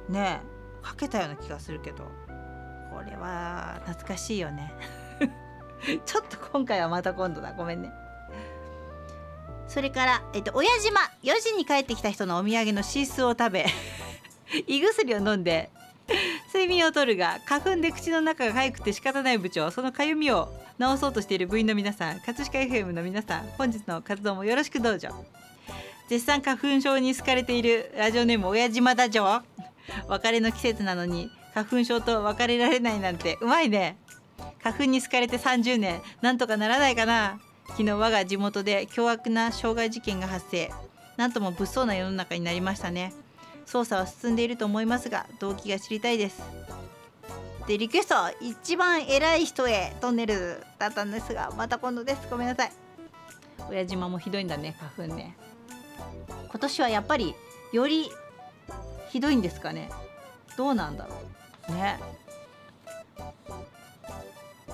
[0.09, 0.40] ね。
[0.44, 0.50] え
[0.83, 2.04] かけたような気がするけど。
[3.20, 4.72] は懐かしいよね。
[6.06, 7.52] ちょっと今回はまた今度だ。
[7.52, 7.90] ごめんね。
[9.68, 11.00] それから、えっと、親島。
[11.22, 13.66] 4時に帰ってきた人のお土産のシースを食べ
[14.66, 15.70] 胃薬を飲んで
[16.48, 19.70] 睡眠をとるが花粉で口の中が痒くて仕方ない部長。
[19.70, 25.09] そのかゆみを治そうとしている部員の皆さん葛飾 FM の皆さん本日の活動もよろしくどうぞ。
[26.09, 29.42] 絶賛花粉症に好かれているラジオネーム親島だじょ
[30.09, 33.96] 別れの季節なのに花粉症と別れられないなんてうまいね。
[34.62, 37.40] 花粉に好かれて30年なんとかならないかな。
[37.68, 40.70] 昨日我が地元で凶悪な傷害事件が発生。
[41.16, 43.12] なんとも物騒な世の中になりましたね。
[43.66, 46.42] 捜査は進んでいると思いますが動機が知りたいです。
[47.66, 52.26] でリクエスト一番偉い人へトンネルだったんですがまた今度です。
[52.30, 52.72] ごめんなさい。
[53.68, 55.36] 親島もひどいんだね花粉ね。
[56.48, 57.34] 今年はやっぱり
[57.72, 58.10] より
[59.10, 59.88] ひどいんですかね。
[60.56, 61.29] どうなんだろう。
[61.70, 61.98] ね。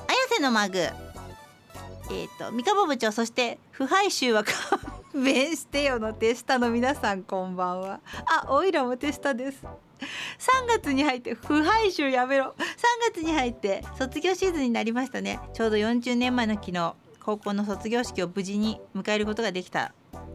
[0.08, 0.78] 綾瀬のマグ。
[0.78, 8.00] えっ、ー、と三河部長そして腐敗臭は勘弁してよの手下の皆さんこんばんは。
[8.26, 9.64] あおいらも手下です。
[9.64, 12.54] 3月に入って腐敗臭やめろ。
[12.58, 15.40] 3月に入って卒業シーズンになりましたね。
[15.52, 19.92] ちょうど40年前の昨日高校の卒業式を無事に迎えることができた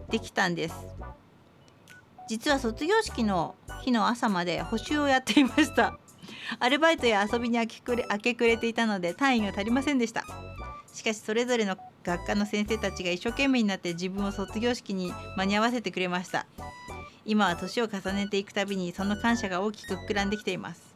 [0.09, 0.75] できたんです。
[2.27, 5.97] 実は卒業式の日の朝まで補習をやっていました。
[6.59, 10.25] アルバイトや遊びに明け暮れ明け暮れていたので単位が足りませんでした。
[10.93, 16.45] しかしそれぞれの学科の先生たちが一生懸命になって自分を卒業式に間に合わせてくれました。
[17.25, 20.91] 今は年を重ねていくたびにその感謝が大きく膨らんできています。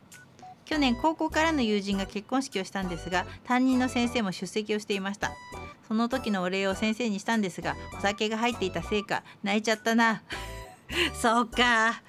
[0.65, 5.31] 去年高校からの友人が結婚式をしたんですが担任の先生も出席をしていました。
[5.87, 10.23] その時のお礼を先生にしたんですがお酒が入っていたせいか泣いちゃったな。
[11.13, 12.01] そうか。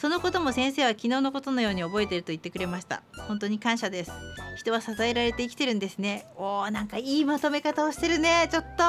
[0.00, 3.02] そのことも先生は昨日のことのように覚えてると言ってくれました。
[3.28, 4.12] 本当に感謝です。
[4.56, 6.26] 人は支えられて生きてるんですね。
[6.36, 8.48] おーなんかいいまとめ方をしてるね。
[8.50, 8.82] ちょっと。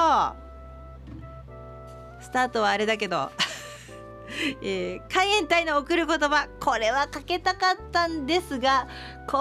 [2.21, 3.29] スタートはあれだけど。
[4.63, 6.47] えー、海援隊の送る言葉。
[6.61, 8.87] これはかけたかったんですが
[9.27, 9.37] こ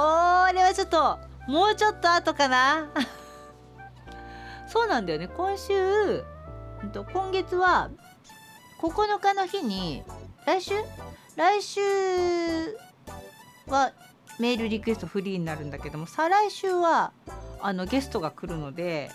[0.52, 2.88] れはちょっともうちょっと後かな。
[4.66, 5.28] そうなんだよね。
[5.28, 6.24] 今週
[7.12, 7.90] 今月は
[8.80, 10.02] 9日の日に
[10.46, 10.74] 来週
[11.40, 11.80] 来週
[13.66, 13.94] は
[14.38, 17.12] メールリクエストフリーになるんだけども再来週は
[17.62, 19.10] あのゲストが来るので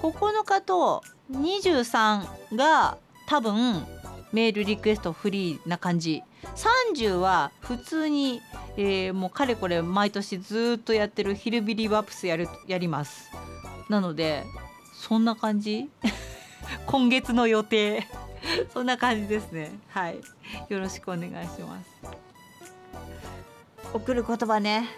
[0.00, 2.96] 9日と23が
[3.28, 3.84] 多分
[4.32, 6.22] メールリクエストフリーな感じ。
[6.54, 8.40] 30は普通に、
[8.78, 13.30] えー、もうかれこれ毎年ずっとやってるヒルビリーバップスやるやります。
[13.90, 14.44] なので
[14.94, 15.90] そんな感じ？
[16.86, 18.06] 今月の予定。
[18.72, 19.70] そんな感じですね。
[19.88, 20.20] はい。
[20.68, 21.90] よろしくお願いします。
[23.92, 24.88] 送る言葉ね。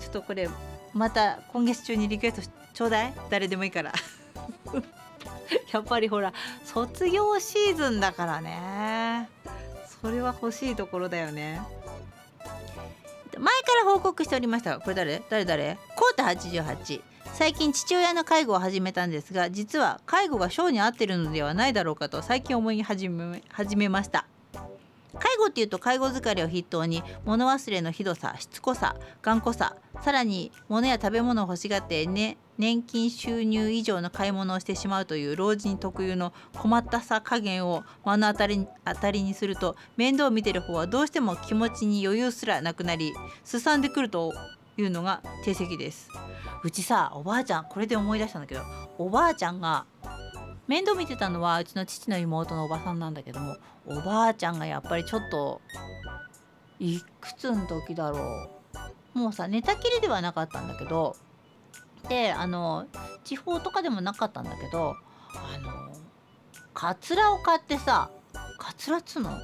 [0.00, 0.48] ちょっとこれ
[0.92, 3.14] また今月中にリクエストちょうだい。
[3.30, 3.92] 誰でもいいから。
[5.72, 6.32] やっぱりほら
[6.64, 9.28] 卒業シーズンだからね。
[10.00, 11.60] それは欲しいところだよね。
[13.36, 14.78] 前から報告しておりました。
[14.78, 15.22] がこれ誰？
[15.28, 15.44] 誰？
[15.44, 15.78] 誰？
[15.96, 17.00] コータ88
[17.34, 24.26] 最近父親の介護を始めたんですが実は介護が性に合ってるのではないだろうかと最近思い始め始めました。
[25.18, 43.12] 介護っていうと介護疲れを筆頭に物忘れのひどさしつこさ頑固ささらに物や食べ物を欲しがって、ね、年金収入以上の買い物をしてしまうという老人特有の困ったさ加減を目の当たり当たりにすると面倒を見てる方はどうしても気持ちに余裕すらなくなり
[43.44, 44.32] すさんでくると
[44.78, 46.08] いうのが定石です。
[46.62, 48.62] うちさおばあちゃんこれで思い出したんだけど
[48.96, 49.84] おばあちゃんが
[50.66, 55.60] 面倒見てたのはうちの父の妹のおばさんなんだけどもおばあちゃんがやっぱりちょっと
[56.78, 58.48] いくつの時だろ
[59.14, 59.18] う。
[59.18, 61.16] もうさ寝たきりではなかったんだけど
[62.08, 62.86] であの
[63.24, 64.94] 地方とかでもなかったんだけど
[65.34, 65.92] あの
[66.72, 68.10] カツラを買ってさ
[68.58, 69.36] カツラっつうの？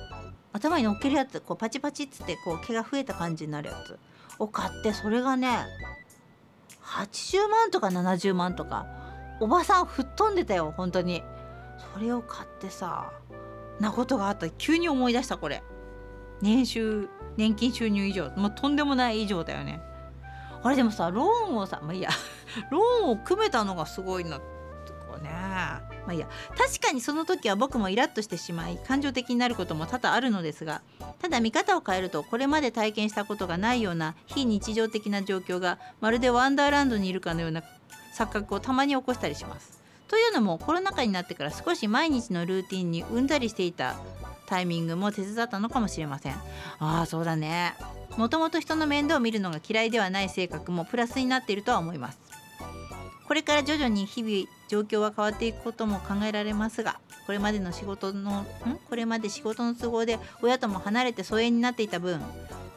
[0.52, 3.98] 頭に乗っけるやつこうパチパチっつってこう毛が増えた感じになるやつ。
[4.38, 5.66] を買ってそれがね
[6.82, 8.86] 80万とか70万とか
[9.40, 11.22] おばさん吹っ飛んでたよ本当に。
[11.92, 13.12] それを買ってさ
[13.80, 14.48] なことがあった。
[14.48, 15.62] 急に思い出したこれ。
[16.40, 19.80] 年収年金収入以上もうとんでもない以上だよね。
[20.62, 22.10] あれでもさローンをさまあいいや。
[22.70, 25.93] ローンを組めたのがすごいなとかね。
[26.06, 26.28] まあいいや。
[26.56, 30.82] 確かにその時は僕もイラッとしてしまい感情的になることも多々あるのですが
[31.20, 37.62] ただ見方を変えるとこれまで体験したことがないような非日常的な状況がまるでワンダーランドにいるかのような
[38.16, 39.82] 錯覚をたまに起こしたりします。
[40.06, 43.96] というのもコロナ禍になってから少し毎日のルーティンにうんざりしていた
[44.46, 46.34] タイミングも手伝ったのかもしれません。
[46.78, 47.74] ああそうだね。
[48.16, 52.18] もともと人の面倒を見るのが嫌いではない性格もプラスになっているとは思います。
[53.26, 58.46] これから徐々に日々状況は変わっていくことも考えられますがこれまでの仕事のん？
[58.88, 62.20] これまで仕事の都合で親とも離れて疎遠になっていた分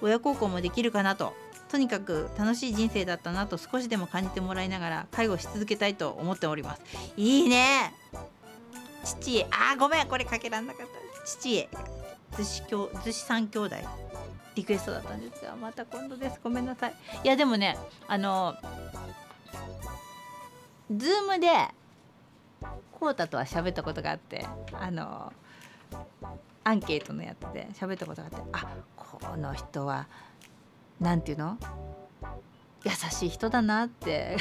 [0.02, 1.34] 親孝行もできるかなと
[1.70, 6.82] とにかく楽しい人生だったなと少しでも感じてもらいながら介護し続けたいと思っております。
[7.18, 7.94] いいね！
[9.04, 9.48] 父へ。
[9.52, 10.08] あーごめん。
[10.08, 11.28] これかけらんなかった。
[11.28, 11.68] 父へ。
[12.32, 13.76] 逗子兄逗子三兄弟。
[14.56, 16.40] リクエストだったんですがまた今度です。
[16.42, 16.94] ごめんなさい。
[17.24, 18.56] いやでもねあの
[20.96, 21.48] Zoom で
[22.92, 25.32] コータとは喋ったことがあってあの
[26.64, 30.08] アンケートのやつで喋ったことがあってあこの人は
[31.00, 31.58] 何て言うの？
[32.84, 34.38] 優しい人だなって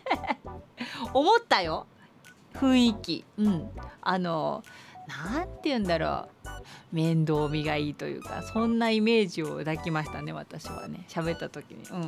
[1.12, 1.86] 思ったよ。
[2.54, 3.24] 雰囲気。
[3.38, 3.70] うん。
[4.02, 4.62] あの
[5.08, 6.48] 何て言うんだろう。
[6.92, 11.04] 面倒見がいいというかそんなイメージを抱きましたね私はね。
[11.08, 11.82] 喋った時に。
[11.88, 12.06] うん。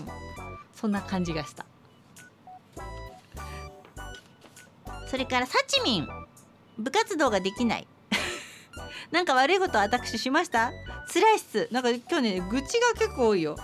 [0.75, 1.65] そんな感じがした。
[5.13, 6.09] それからサチミン。
[6.79, 7.87] 部活動ができない。
[9.13, 10.73] なんか悪いこと私しました？
[11.13, 11.69] 辛いっす。
[11.71, 13.55] なんか今日ね愚痴が結構多いよ。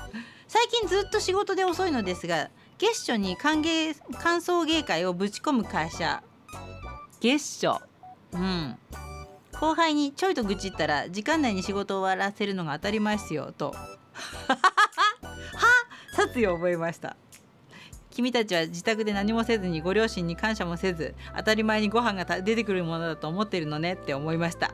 [0.46, 6.22] 最近ずっと仕事で遅いのですが月初に歓迎歓送迎会をぶち込む会社。
[7.18, 7.82] 月初。
[8.32, 8.78] うん。
[9.58, 13.70] 後輩にちょいと愚痴ったら時間内に仕事を終わらせるのが当たり前っすよと。
[13.70, 14.58] は
[16.14, 17.16] 殺意を覚えました。
[18.18, 24.72] 君たちは自宅で何もせずにご両親に感謝もせず当たり前にご飯が出てくるものだと思ってるのねって思いました。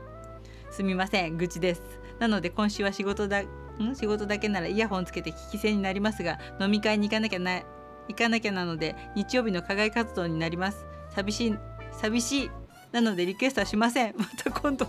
[0.70, 1.82] すみません愚痴です。
[2.18, 3.94] なので今週は仕事だん？
[3.96, 7.60] 仕事だけならイヤホンつけて聞き戦になりますが飲み会に行かなきゃな
[8.08, 10.86] 行かなきゃなので日曜日の課外活動になります。
[11.14, 11.54] 寂しい
[11.92, 12.50] 寂しい。
[12.92, 14.14] なのでリクエストはしません。
[14.16, 14.86] また今度。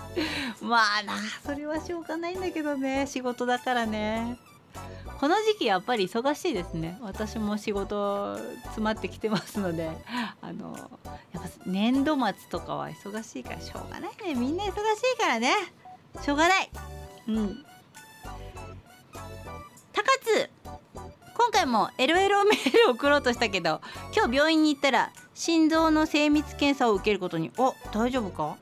[0.62, 1.12] まあな
[1.44, 3.06] それはしょうがないんだけどね。
[3.06, 4.38] 仕事だからね。
[5.20, 6.96] この時期やっぱり忙しいですね。
[7.02, 9.90] 私も仕事詰まってきてますので。
[10.40, 10.74] あの
[11.32, 14.34] やっぱ年度末とかは忙しいからしょうがないね。
[14.34, 14.72] みんな忙し
[15.14, 15.52] いからね。
[16.22, 16.70] しょうがない。
[17.28, 17.64] うん。
[19.92, 20.50] 高津
[21.34, 23.80] 今回も LLO メール送ろうとしたけど
[24.14, 27.50] 今日病院に行ったら心臓の精密検査を受けることに。
[27.58, 28.56] お大丈夫か？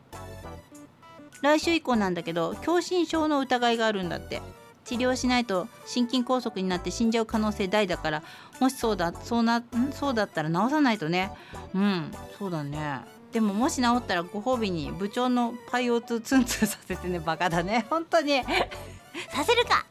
[1.40, 4.42] 来週以降なんだけど狭心症の疑いがあるんだって。
[4.88, 8.22] 治療しないと心筋梗塞になって死んじゃう可能性大だから
[8.58, 11.30] もしそうだそうなんそうだったら治さないとね。
[11.74, 13.00] うんそうだね。
[13.30, 17.20] でももし治ったらご褒美に部長のパイオツツンツンさせてね。
[17.20, 17.84] バカだね。
[17.90, 18.42] 本当に。
[18.42, 19.84] させるか。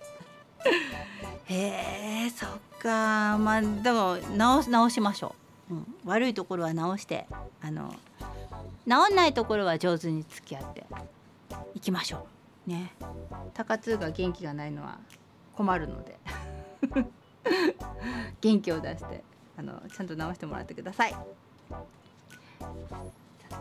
[1.46, 3.38] へえそっか。
[3.38, 5.36] まあでも直直しましょ
[5.70, 7.28] う、うん、悪いところは直して
[7.62, 7.94] あの
[8.90, 10.86] 治んないところは上手に付き合って
[11.76, 12.37] いきましょう
[12.68, 12.94] ね。
[13.54, 15.00] 高通が元気がないのは
[15.56, 16.20] 困るので。
[18.42, 19.24] 元気を出して
[19.58, 21.12] あのちゃんと直してもらってください。
[21.12, 21.20] さ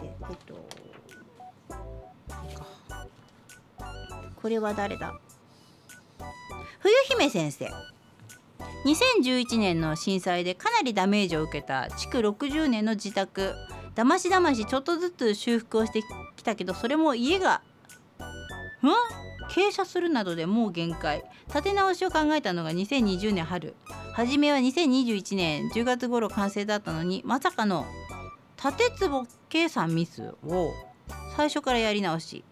[0.01, 0.69] てえっと
[4.35, 5.19] これは誰だ？
[6.81, 7.71] 冬姫先生。
[8.85, 13.55] 2011年の震災でかなりダメージを受けた築60年の自宅。
[13.95, 16.03] だましだましちょっとずつ修復をして
[16.37, 17.63] きたけどそれも家が
[19.49, 21.25] 傾斜するなどでもう限界。
[21.53, 23.75] 建て直しを考えたのが2020年春。
[24.13, 27.87] 初めは2021年10月頃完成だったのにまさかの
[28.57, 30.73] 縦坪計算ミスを
[31.37, 32.45] 最初からやり直し。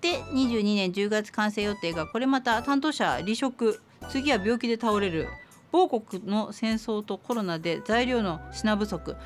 [0.00, 3.82] で22年10月完成予定がこれまた担当者離職。
[4.10, 5.28] 次は病気で倒れる。
[5.70, 9.16] 某国の戦争とコロナで材料の品不足。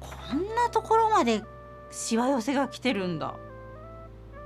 [0.00, 1.42] こんなところまで
[1.90, 3.34] しわ寄せが来てるんだ。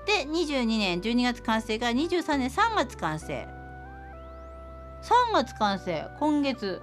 [0.09, 3.47] で22年12月完成が23年3月完成。
[5.03, 6.81] 3月完成今月。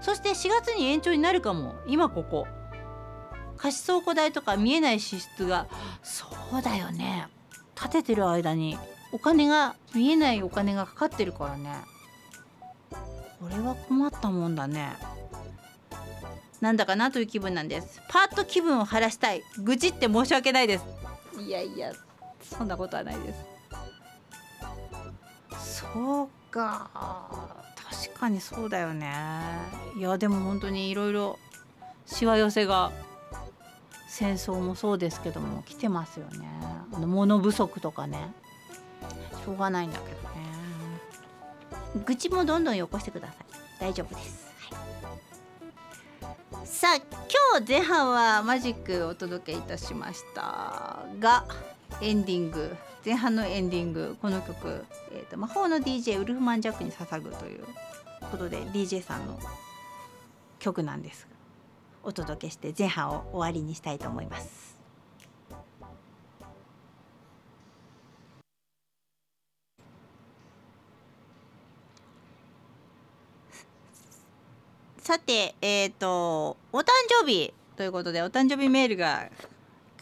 [0.00, 2.48] そして4月に延長になるかも今ここ。
[3.56, 5.68] 貸倉庫代とか見えない支出が。
[6.02, 6.26] そ
[6.58, 7.28] うだよね。
[7.80, 8.76] 建ててる間に
[9.12, 11.76] お金が見えないお金がかかってるからね。
[12.90, 14.94] これは困ったもんだね。
[16.60, 18.00] なんだかなという気分なんです。
[18.08, 19.44] パッと気分を晴らしたい。
[19.62, 20.84] 愚痴って申し訳ないです。
[21.38, 21.92] いやいや
[22.42, 23.34] そんなことはないで
[25.60, 25.82] す。
[25.82, 26.90] そうか。
[27.90, 29.12] 確かにそうだよね。
[29.96, 31.38] いやでも本当にいろいろ
[32.06, 32.92] しわ寄せが
[34.08, 36.48] 戦争もそうですけども来てますよね。
[36.92, 38.32] あの物不足とかね。
[39.44, 40.38] しょうがないんだけどね。
[42.04, 43.36] 愚痴もどんどんよこしてください。
[43.80, 44.47] 大丈夫です、
[46.70, 51.46] さあ今日前半はマジックお届けいたしましたが
[52.02, 57.64] エンディング前半のエンディングこの曲、えーと、魔法の DJ ウルフマンジャックに捧ぐという
[58.30, 59.38] ことで DJ さんの
[60.58, 61.26] 曲なんです
[62.04, 64.67] お届けして前半を終わりにしたいと思います。
[75.08, 76.84] さて、えっ、ー、とお誕
[77.22, 79.30] 生日ということでお誕生日メールが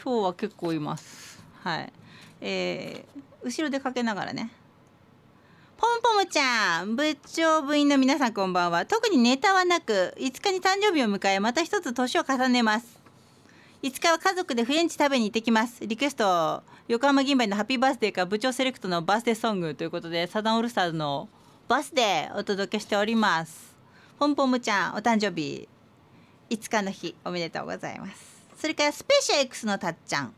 [0.02, 1.40] 今日は結構います。
[1.62, 1.92] はい。
[2.40, 4.50] えー、後ろでかけながらね。
[5.76, 12.98] ポンポムちゃん部長部員の皆さんこんばんは特にネタはなく5日に誕生日を迎えまた一つ年を重ねます
[13.84, 21.28] 5日は家族でフレンチ食べに行ってきますリクエスト横浜銀杯のハッピーバースデーか部長セレクトのバースデーソングということでサザンオールスターズの
[21.68, 23.75] バースデーお届けしております
[24.18, 25.68] ポンポムちゃんお誕生日
[26.48, 28.46] 5日の日おめでとうございます。
[28.56, 30.32] それからスペシャ X のたっちゃん。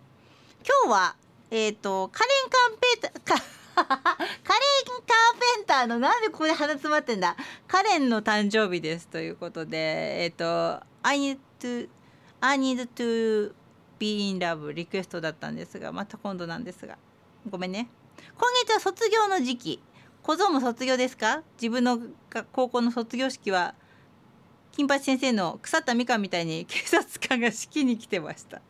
[0.84, 1.16] 今日は
[1.52, 3.38] えっ、ー、とカレンカンペーター
[3.78, 4.46] カレン・カー
[5.56, 7.36] ペンターのなんでここで鼻詰まってんだ。
[7.68, 11.88] カレンの誕生日ですということでえっ、ー、と「I need to
[12.40, 13.54] I need to
[14.00, 16.98] be in love」リクエストだったんですがまた今度なんですが。
[17.48, 17.88] ごめんね。
[18.36, 19.80] 今月は卒業の時期。
[20.28, 21.42] 小僧も卒業ですか？
[21.54, 21.98] 自分の
[22.52, 23.74] 高校の卒業式は
[24.72, 28.60] 金八先生の腐ったみかんみたいに 警察官が式に来てました。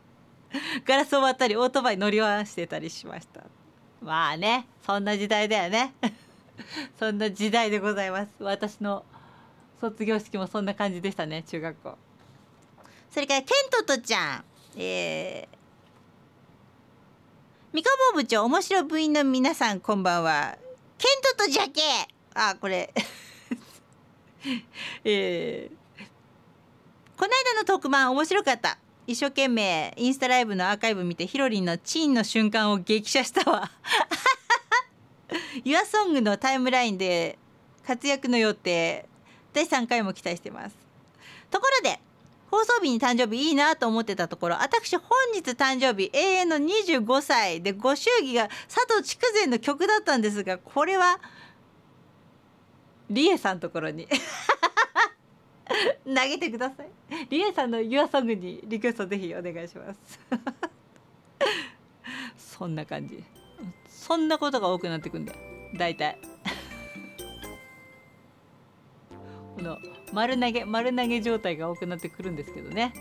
[0.86, 3.42] ガラスを割ったりオートバイ乗り回してたりしました。
[4.00, 5.94] まあねそんな時代だよね。
[6.96, 8.28] そんな時代でございます。
[8.38, 9.04] 私の
[9.80, 11.98] 卒業式もそんな感じでしたね中学校。
[13.10, 14.44] それからケントとちゃん。
[14.76, 15.58] えー、
[17.72, 20.56] 三河部長面白部員の皆さんこんばんは。
[20.98, 21.80] ケントとジャケ。
[22.34, 22.92] あこれ。
[25.04, 25.76] えー、
[27.16, 28.78] この間の特番面白かった。
[29.06, 33.70] 一生懸命インスタライブのアーカイブ見てヒロリンのチーンの瞬間を激写したわ。
[35.64, 37.38] YourSong のタイムラインで
[37.86, 39.08] 活躍の予定。
[39.52, 40.76] 第3回も期待してます。
[41.50, 42.00] ところで
[42.50, 51.20] 放送日に誕生日いいなと思ってたところ私本日誕生日永遠の25歳でご祝儀が佐藤筑前の曲だったんですがこれは
[53.10, 54.06] リエさんところに。
[56.04, 56.88] 投げてください。
[57.28, 60.20] リエさんの YourSong にリクエストぜひお願いします。
[62.36, 63.24] そんな感じ。
[63.88, 65.32] そんなことが多くなってくんだ。
[65.74, 66.18] 大体。
[69.56, 69.78] この
[70.12, 72.92] 丸投げ丸投げ状態が多くなってくるんですけどね、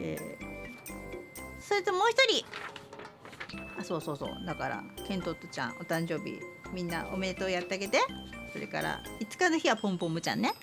[0.00, 2.46] えー、それともう一人。
[3.78, 4.46] あそうそうそう。
[4.46, 6.40] だからケントットちゃんお誕生日
[6.72, 7.98] みんなおめでとうやってあげて。
[8.52, 10.54] それから5日の日はポンポンムちゃんね。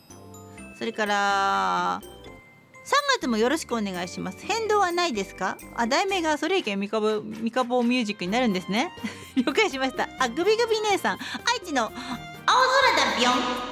[0.80, 4.46] それから3月もよろしくお願いします。
[4.46, 5.58] 変動はないですか？
[5.76, 8.92] あ題名がそれいけミカボミカボミュージックになるんですね。
[9.36, 10.08] 了解しました。
[10.20, 11.20] あグビグビ姉さん。
[11.54, 13.71] 愛知の青空だビヨン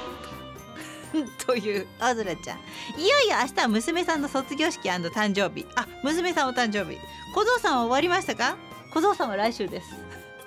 [1.46, 1.86] という。
[1.98, 2.58] 青空ちゃん。
[3.00, 5.66] いよいよ明日は娘さんの卒業式誕生日。
[5.76, 6.98] あ娘さんお誕生日。
[7.34, 8.56] 小僧さんは終わりましたか？
[8.92, 9.88] 小僧さんは来週です。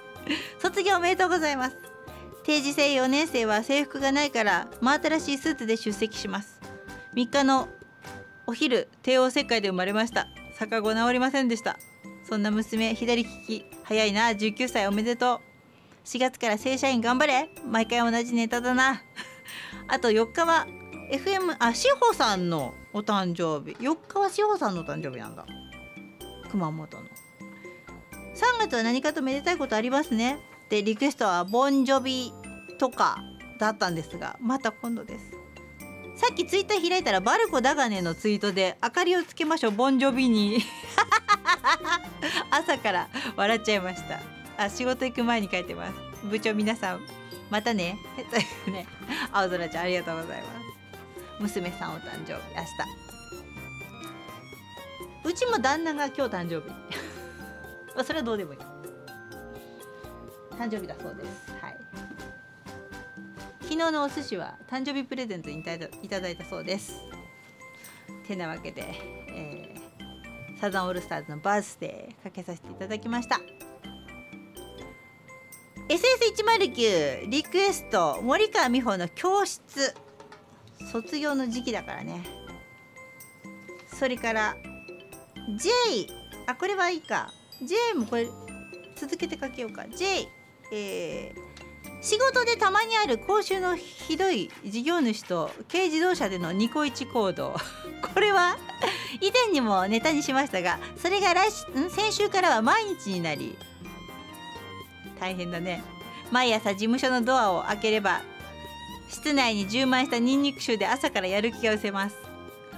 [0.59, 1.78] 卒業おめでとうございます。
[2.43, 6.59] 定時制4年生は制服がないから真新しいスーツで出席します。
[7.16, 7.70] 3日の
[8.45, 10.28] お昼帝王切開で生まれました。
[10.59, 11.78] 逆子治りませんでした。
[12.28, 13.66] そんな娘左利き。
[13.84, 15.39] 早いな19歳おめでとう。
[16.05, 17.49] 4月から正社員頑張れ。
[17.70, 19.01] 毎回同じネタだな
[19.93, 20.65] あと4日は
[21.11, 23.77] FM あ志保さんのお誕生日。
[23.77, 25.45] 4日は志保さんのお誕生日なんだ。
[26.49, 27.03] 熊本の。
[27.03, 27.07] 3
[28.59, 30.39] 月は何かとめでたいことありますね。
[30.71, 32.33] でリクエストはボンジョビ
[32.79, 33.19] とか
[33.59, 35.25] だったんですがまた今度です。
[36.15, 40.57] さっきツイッター開いたらバルコダガネのツイートで明かりをつけましょうボンジョビに。
[42.49, 44.19] 朝から笑っちゃいました。
[44.57, 45.93] あ仕事行く前に書いてます。
[46.25, 47.22] 部長皆さん
[47.54, 47.99] またね。
[48.18, 48.88] というね
[49.32, 50.66] 青空ちゃんありがとうございます。
[51.39, 52.64] 娘さんお誕生日明
[55.24, 55.30] 日。
[55.30, 56.70] うちも旦那が今日誕生日。
[57.93, 58.60] まあそれはどうでもいい。
[60.58, 61.51] 誕生日だそうです。
[61.62, 61.78] はい。
[63.62, 65.78] 昨日のお寿司は誕生日プレゼントにいた
[66.22, 66.95] だいたそうです。
[68.28, 68.95] てなわけで、
[69.28, 73.39] えー、サザンオールスターズのバースデーかけさせていただきました。
[75.93, 79.93] SS109 リクエスト森川美穂の教室。
[80.91, 82.25] 卒業の時期だからね。
[83.99, 84.55] それから
[85.59, 85.69] J
[86.47, 87.31] あこれはいいか。
[87.61, 88.27] J もこれ
[88.95, 89.85] 続けて書けようか。
[89.87, 90.27] J
[90.71, 91.53] えー
[92.01, 97.55] 仕事でたまにある講習のひどい事業主と軽自動車でのニコイチ行動。
[98.13, 98.57] これは
[99.21, 103.55] 以前にもネタにしましたがそれが来先週からは毎日になり
[105.24, 105.82] 大変だね。
[106.32, 108.21] 毎朝事務所のドアを開ければ
[109.07, 112.17] 室内に充満したニンニク臭で朝からやる気が失せます。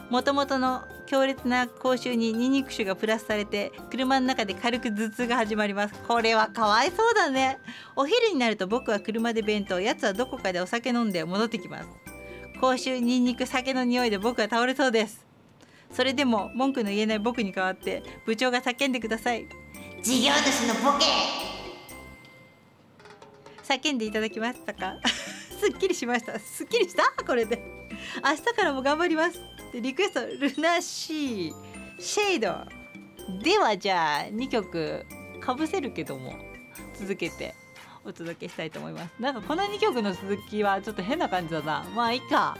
[0.09, 5.95] もともとの強烈な口臭にニンニク臭がプラスされて車の中で軽く頭痛が始まります。
[6.07, 7.57] これはかわいそうだね。
[7.95, 11.89] お昼になると僕は車で弁当やつはどこかでお酒飲んで戻ってきます。
[12.59, 15.25] 口臭ニンニク酒の匂いで僕は倒れそうです。
[15.91, 19.47] それでも文句の言えない僕に代わって部長が叫んでください
[20.03, 21.05] 事業主のボケ
[23.67, 24.97] 叫んでいただきましたか。
[25.59, 26.37] すっきりしました。
[26.39, 27.23] すっきりした？
[27.25, 27.61] これで。
[28.23, 29.39] 明日からも頑張ります
[29.71, 31.53] でリクエストルナシー
[31.99, 33.41] シェード。
[33.41, 35.05] ではじゃあ2曲。
[35.41, 36.33] かぶせるけども。
[36.93, 37.55] 続けて。
[38.07, 39.13] お届けしたいと思います。
[39.19, 41.83] なんかこの2曲の続きはちょっと変な感じだな。
[41.95, 42.55] まあいいか。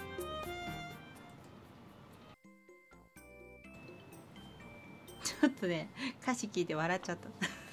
[5.23, 5.89] ちょっとね
[6.23, 7.64] 歌詞聞いて笑っちゃった。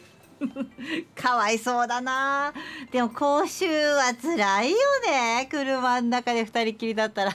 [1.14, 2.52] かわいそうだな。
[2.90, 4.76] でも講習は辛いよ
[5.06, 5.48] ね。
[5.50, 7.32] 車の中で2人きりだったら。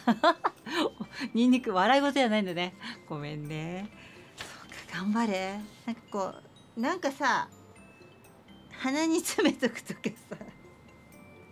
[1.34, 2.76] ニンニク笑い事じゃないんだね。
[3.08, 3.89] ごめんね。
[4.38, 5.60] そうか頑張れ。
[5.86, 6.34] なんかこ
[6.78, 7.47] うなんかさ
[8.80, 10.38] 鼻に詰めとくとかさ。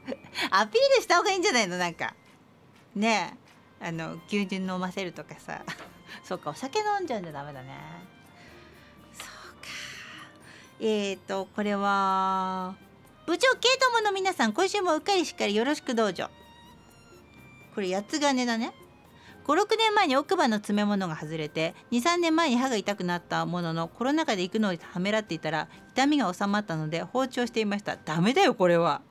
[0.52, 1.78] アピールした方がいいんじゃないの？
[1.78, 2.14] なんか。
[2.96, 3.36] ね
[3.82, 3.88] え。
[3.88, 5.62] あの牛乳飲ませるとかさ。
[6.24, 8.15] そっかお酒飲んじゃうんじゃダメだね。
[10.80, 12.76] えっ、ー、とこれは
[13.26, 16.30] 部長ケイトモの皆さん今週もうっかりしっかりよろしくどうぞ。
[17.74, 18.74] これ八つ金だね。
[19.46, 27.98] 56年前に奥歯の詰め物が外れて23年前に歯が痛くなったもののコロナ禍で行くのをはめらっていたら痛みが収まったので放置をしていました。
[27.98, 29.02] ダメだよこれは。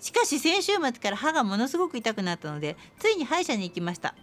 [0.00, 4.14] しかし先週末から歯がものすごく痛くなったのでついに歯医者に行きました。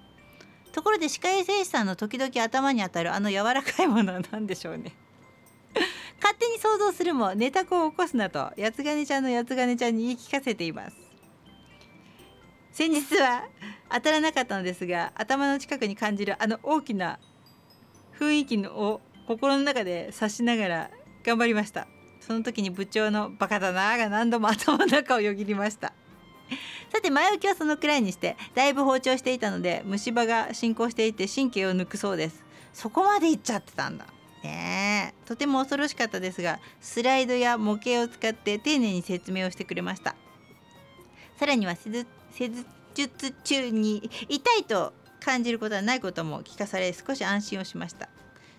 [0.72, 4.96] ところで歯科衛生士さんの時々頭に当たるあの柔らかいものは何でしょうね。
[6.22, 8.52] 勝手に想像するもネタ子を起こすなと。
[8.58, 10.98] 八つ金ちゃんの八つ金ちゃんに言い聞かせています。
[12.72, 13.44] 先日は
[13.92, 17.20] 当たらなかったのですが頭の近くに感じるあの大きな
[18.18, 20.92] 雰囲気のを心の中で察しながら
[21.24, 21.88] 頑張りました。
[22.22, 25.94] その時に部長のバカだなが何度も頭の中をよぎりました。
[26.92, 32.44] さて前置きはそのくらいにしてだいぶ包丁していたので虫歯が進行していて神経を抜くそうです。
[32.74, 34.06] そこまでいっちゃってたんだ。
[34.44, 40.16] ねとても恐ろしかったですがスライドや模型を使って丁寧に説明をしてくれました。
[41.38, 42.06] さらには施
[42.94, 48.10] 術中に痛いと感じることはないことも聞かされ少し安心をしました。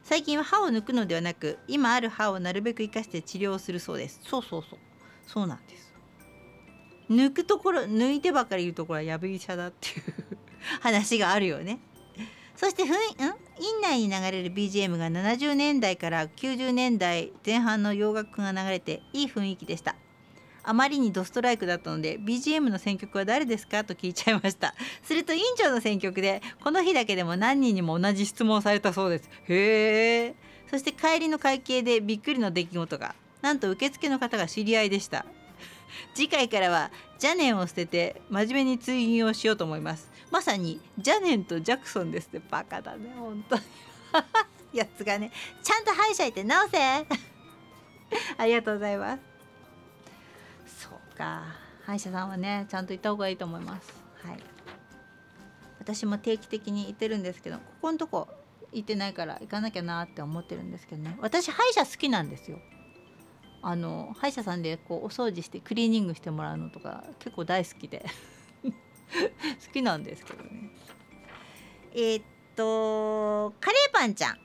[0.03, 4.20] 最近は歯を抜くのではなく今ある歯をなるべく生かして治療をするそうです。
[4.24, 4.78] そうそうそう。
[5.26, 5.93] そうなんです。
[7.11, 10.03] 抜くところ抜いてばかりいるところはやぶ医者だっていう
[10.81, 11.81] 話があるよね
[12.61, 12.95] そしてふん？
[12.95, 19.97] 院内に流れる BGM が70年代から90年代前半の洋楽が流れていい雰囲気でした。
[20.63, 24.75] あまりにドストライクだったので BGM の選曲は誰ですかと聞いちゃいました。
[25.03, 29.31] すると院長の選曲でこの日だけでも何人にも同じ質問をされたそうです。
[29.49, 30.35] へえ
[30.71, 35.25] そして帰りの会計でびっくりの出来事がなんと受付の方が知り合いでした。
[36.15, 40.11] 次回からは邪念を捨てて真面目に追認をしようと思います。
[40.31, 43.62] まさにジャネンとジャクソンですってバカだね本当に。
[44.72, 46.78] やつがねちゃんと歯医者行って直せ。
[48.39, 50.85] ありがとうございます。
[50.85, 51.45] そうか。
[51.85, 53.93] 歯医者さんはねちゃんと行った方がいいと思います。
[54.24, 54.39] はい。
[55.81, 58.28] 私も定期的に行ってるんですけどここのとこ
[58.72, 61.16] 行ってないから行かなきゃなって思ってるんですけどね。
[61.20, 62.61] 私歯医者好きなんですよ。
[63.62, 68.05] あの歯医者さんでこうお掃除してクリーニングしてもらうのとか結構大好きで。
[69.67, 70.71] 好きなんですけどね。
[71.93, 72.25] えー、っ
[72.57, 74.39] とカレーパンちゃん。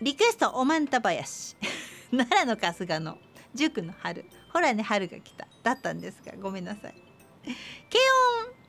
[0.00, 1.56] リクエストおまんたばやし。
[2.10, 3.18] 奈良の春日の
[3.54, 4.24] 塾の春。
[4.52, 5.46] ほらね春が来た。
[5.62, 6.94] だったんですがごめんなさい。
[7.88, 7.98] 慶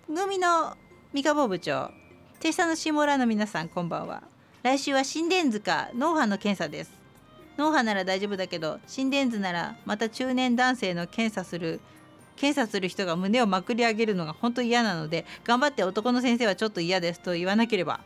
[0.10, 0.78] 音組の
[1.14, 1.92] 三河部長
[2.40, 4.24] 手下の下村の皆さんこんばんは。
[4.64, 6.92] 来週は心電図か脳波の検査です。
[7.58, 11.80] 脳波なら大丈夫だけど心電図ならまた中年男性の検査する
[12.42, 18.00] 検査する人が胸をまくり上げるのが本当に嫌なので頑張って男の先生はちょっと嫌ですと言わなければ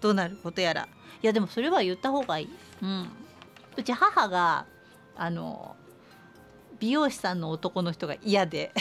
[0.00, 0.36] どうなる？
[0.42, 0.88] ことやら
[1.22, 2.48] いやでもそれは言った方がいい。
[2.82, 3.08] うん、
[3.76, 4.66] うち母が
[5.16, 5.76] あの
[6.80, 8.72] 美容師さんの男の人が嫌で。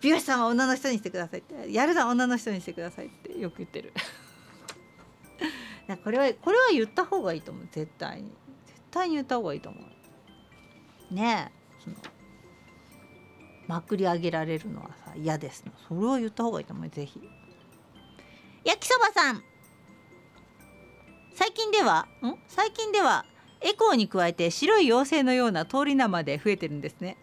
[0.00, 3.92] 美容師さんは女の人にしてくださいってやるな女の人にしてくださいってよく言ってる。
[6.04, 7.68] これはこれは言った方がいいと思う。
[7.72, 8.30] 絶対に。
[8.66, 11.14] 絶対に言った方がいいと思う。
[11.14, 12.15] ねえ
[13.66, 17.20] まくり上げられるのはさ嫌ですそれを言った方がいいと思うぜひ。
[18.64, 19.42] 焼きそばさん。
[21.34, 22.34] 最近ではん？
[22.48, 23.24] 最近では
[23.60, 27.16] エコーに加えて白い妖精のような通り名まで増えてるんですね。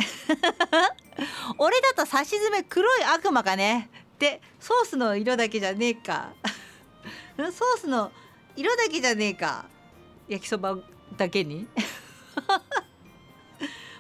[1.58, 3.90] 俺だとさしずめ黒い悪魔かね。
[4.20, 6.34] でソースの色だけじゃねえか。
[7.38, 8.12] ソースの
[8.56, 9.66] 色だけじゃねえか。
[10.28, 10.78] 焼きそば
[11.18, 11.68] だけに。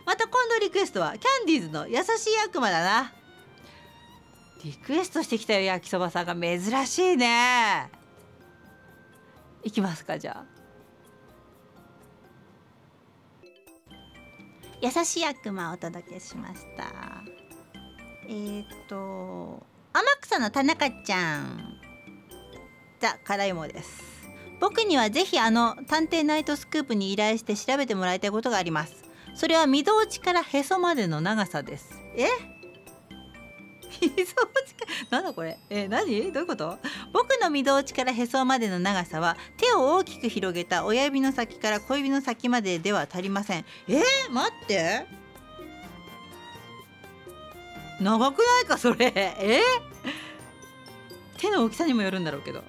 [0.06, 2.04] また今度リクエストはキャンディーズの優しい
[2.45, 3.14] 悪魔だな。
[4.64, 7.89] リクエストしてきたよ焼きそばさんが珍しいね。
[9.64, 10.54] いきますかじゃあ。
[14.82, 17.24] 優しい悪魔をお届けしました。
[18.28, 21.80] えー、っと天草の田中ちゃん。
[22.99, 24.14] ザ・辛いもです。
[24.60, 29.03] 僕にはぜひあの探偵ナイトスクープに依頼して調べてもらいたいことがあります。
[29.36, 31.92] それは御堂地からへそまでの長さです。
[32.16, 32.28] え？
[34.02, 35.58] みぞおちかなんだこれ？
[35.70, 36.32] え何？
[36.32, 36.78] どういうこと？
[37.14, 43.66] 僕の御堂地からへそまでの長さは手を大きく広げた親指の先から小指の先まででは足りません。
[43.88, 44.02] え？
[44.30, 45.06] ー、待って。
[48.02, 49.06] 長くないかそれ？
[49.16, 49.62] え？
[51.38, 52.64] 手の大きさにもよるんだろうけど。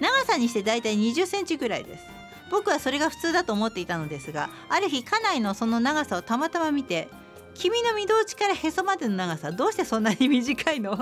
[0.00, 2.04] 長さにしてだいたい20センチぐらいです。
[2.50, 7.08] 僕はそれが普通だと思っていたのですがある日家内のその長さをたまたま見て
[7.54, 10.92] 君の御堂地からへそまでの長さどうしてそんなに短いの？
[10.94, 10.96] っ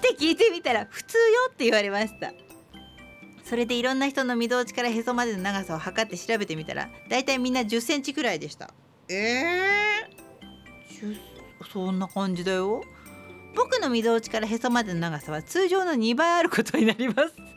[0.00, 2.32] て聞いてみたら普通よって言われました。
[3.44, 8.72] それでいろんな人の御堂地からへそまでの長さを測って調べてみたらだいたいみんな1 0センチくらいでした
[9.08, 12.82] えー、そんな感じだよ。
[13.54, 17.51] 僕の御堂地からへそまでの長さは通常の2倍あることになります。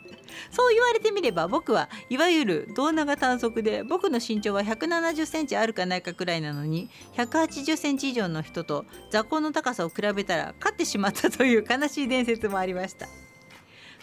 [0.51, 13.07] そう言われてみれば僕はいわゆる胴長短足で僕の身長は170センチあるかないかくらいなのに180センチ以上の人と座高の高さを比べたら勝ってしまったという悲しい伝説もありました。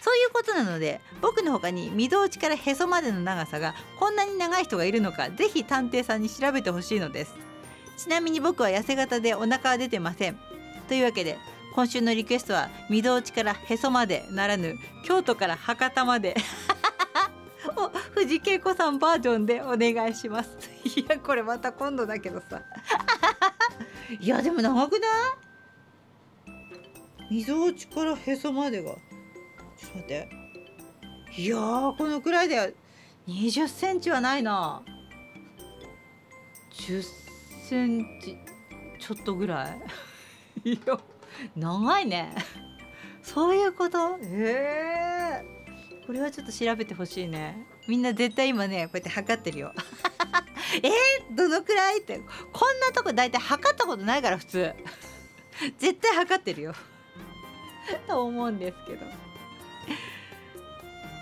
[0.03, 7.33] そういうことなので僕の他に御堂地からへそまでの長さがこんなに長い人がいるのかぜひ探偵さんに調べてほしいのです。
[7.97, 10.37] ちなみに僕は痩せ型でお腹は出てません。
[10.89, 11.37] というわけで
[11.73, 16.35] 今週のリクエストは御堂地からへそまでならぬ京都から博多まで。
[17.75, 20.51] お藤恵子さんバージョンでお願いします。
[20.85, 22.61] いやこれまた今度だけどさ。
[24.19, 25.07] いやでも長くな
[27.31, 27.37] い？
[27.37, 28.91] 溝落ちからへそまでが。
[28.91, 30.29] ちょっと待って。
[31.35, 32.73] いやこのくらいだよ。
[33.27, 34.83] 20センチはないな。
[36.73, 37.03] 10
[37.67, 38.37] センチ
[38.99, 39.69] ちょっとぐら
[40.63, 40.69] い。
[40.71, 40.99] いや
[41.55, 42.33] 長いね。
[43.21, 44.17] そういうこと？
[44.21, 47.65] えー、これはちょっと調べてほしいね。
[47.87, 49.73] みんな絶対今ねこうやって測ってるよ。
[50.81, 52.01] えー、どのくらい？
[52.01, 52.19] って。
[52.51, 54.73] こんなとこ大体測ったことないから普通。
[55.77, 56.73] 絶対測ってるよ。
[58.07, 59.05] と思うんですけど。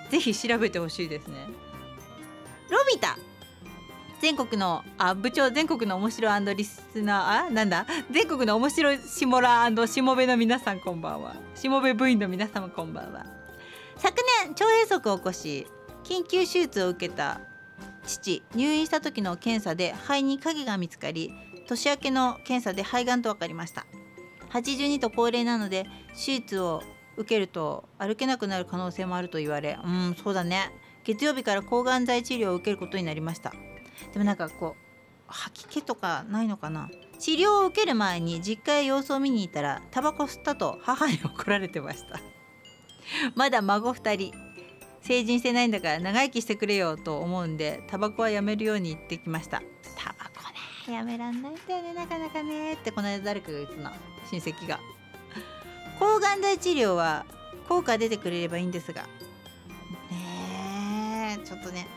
[0.10, 1.48] 是非調べてほしいですね。
[2.70, 3.18] ロビタ。
[4.22, 7.88] 全国のあ部長全国の面白リスナーあなんだ？
[8.12, 11.36] 全国の面白いしもらしもべの皆さんこんばんは。
[11.56, 13.26] しもべ部員の皆様こんばんは。
[13.98, 15.66] 昨年腸閉塞を起こし
[16.04, 17.42] 緊急手術を受けた
[18.06, 21.34] 父入院した時の検査で肺に影が見つかり
[21.68, 23.88] 年明けの検査で肺がんと分かりました。
[24.52, 26.84] 82と高齢なので手術を
[27.18, 30.70] 受けると歩けなくなる可能性もあると言われうんそうだね。
[31.04, 33.52] 月曜日から抗がん剤治療を受けることになりました。
[34.14, 34.84] でもなんかこう
[35.28, 36.90] 吐き気とかないのかな？
[37.20, 42.20] 治療を受ける前に実家へ様子を見に行ったらタバコ吸ったと母に怒られてました。
[43.36, 44.34] まだ孫2人。
[45.04, 49.62] 成人してないんだから長生きしてくれよと思うんでタバコはやめるように言ってきました。
[49.98, 50.48] タバコ
[50.88, 53.92] ねやめらんないんだよねなかなかねってこの間誰かが言ってたの。
[54.30, 54.80] 親戚が。
[55.98, 57.26] 抗がん剤治療は
[57.68, 59.04] 効果出てくれればいいんですが。
[60.12, 61.88] ねえちょっとね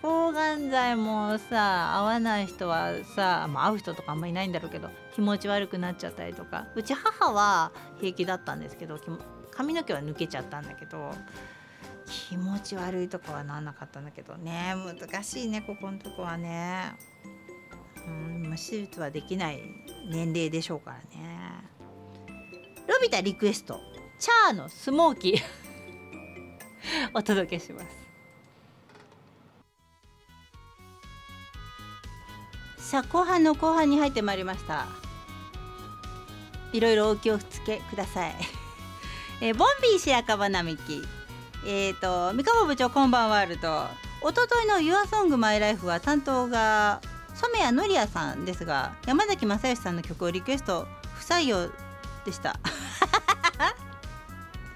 [0.00, 6.66] 抗がん剤もさ合わない人はさ、まあ、合う人とかあんまりいないんだろうけど気持ち悪くなっちゃったりとか。
[6.76, 8.98] うち母は平気だったんですけど
[9.50, 11.12] 髪の毛は抜けちゃったんだけど
[12.06, 14.36] 気持ち悪いとかはなんなかったんだけど。
[14.36, 16.92] ね難しいねここのとこはね。
[18.06, 19.60] うん手術はできない
[20.08, 21.64] 年齢でしょうからね。
[22.86, 23.80] ロビタリクエスト
[24.18, 25.38] チャーのスモーキー。
[27.12, 28.07] お届けします。
[32.88, 34.86] さあ後半の後半に入ってまいりました。
[36.72, 38.34] いろいろお気をつけください、
[39.42, 41.06] え、ボンビー白樺並木
[41.66, 43.86] えっ、ー、と三河部長こんばんワールド
[44.22, 47.02] 一昨日の YourSongMyLife は担当が
[47.34, 51.68] 染谷のりやさんですが山崎正義さんの曲をリクエスト不採用
[52.24, 52.58] でした。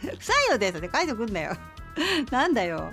[0.02, 0.76] 不採用です。
[0.76, 1.56] って書いてくんなよ。
[2.30, 2.92] なんだよ。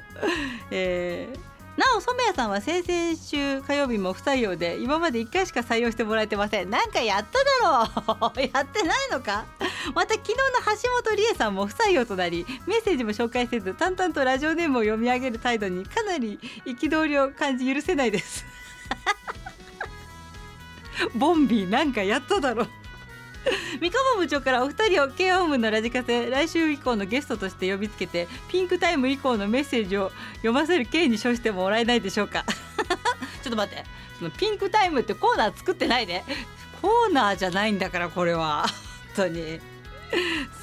[0.72, 1.49] えー
[1.80, 6.70] なお染谷さんは先々週火曜日も不採用で今まで1回しか採用してもらえてません。
[6.70, 8.42] なんかやっただろう。
[8.54, 9.46] やってないのか？
[9.96, 10.44] また昨日の
[10.84, 18.44] 橋本理恵さんも不採用となりメッセージも紹介せず淡々とラジオネームを読み上げる態度にかなり憤りを感じ許せないです。
[21.16, 22.68] ボンビーなんかやっただろ
[23.80, 32.46] 三河部長からお二人を慶応部のラジカセ来週以降のゲストとして呼びつけてピンクタイム以降のメッセージを読ませる刑に処してもらえないでしょうか。
[33.44, 33.84] ちょっと待って。
[34.18, 36.26] そのピンクタイムってコーナー作ってないね
[36.82, 38.66] コーナーじゃないんだからこれは。
[39.16, 39.60] 本当に。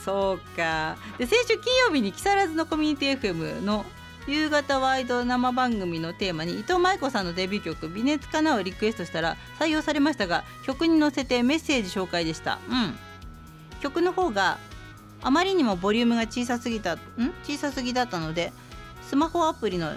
[0.04, 0.96] そうか。
[1.18, 3.86] で先週金曜日に木更津のコミュニティ FM の
[4.26, 12.58] 夕方ワイド生番組のテーマに伊藤舞子さんのデビュー曲「微熱かな」をリクエストしたら採用されましたが曲に乗せてメッセージ紹介でした。
[12.68, 12.98] うん。
[13.80, 14.58] 曲の方が
[15.22, 16.94] あまりにもボリュームが小さすぎた。
[16.94, 17.00] ん。
[17.44, 18.52] 小さすぎだったので
[19.08, 19.96] スマホアプリの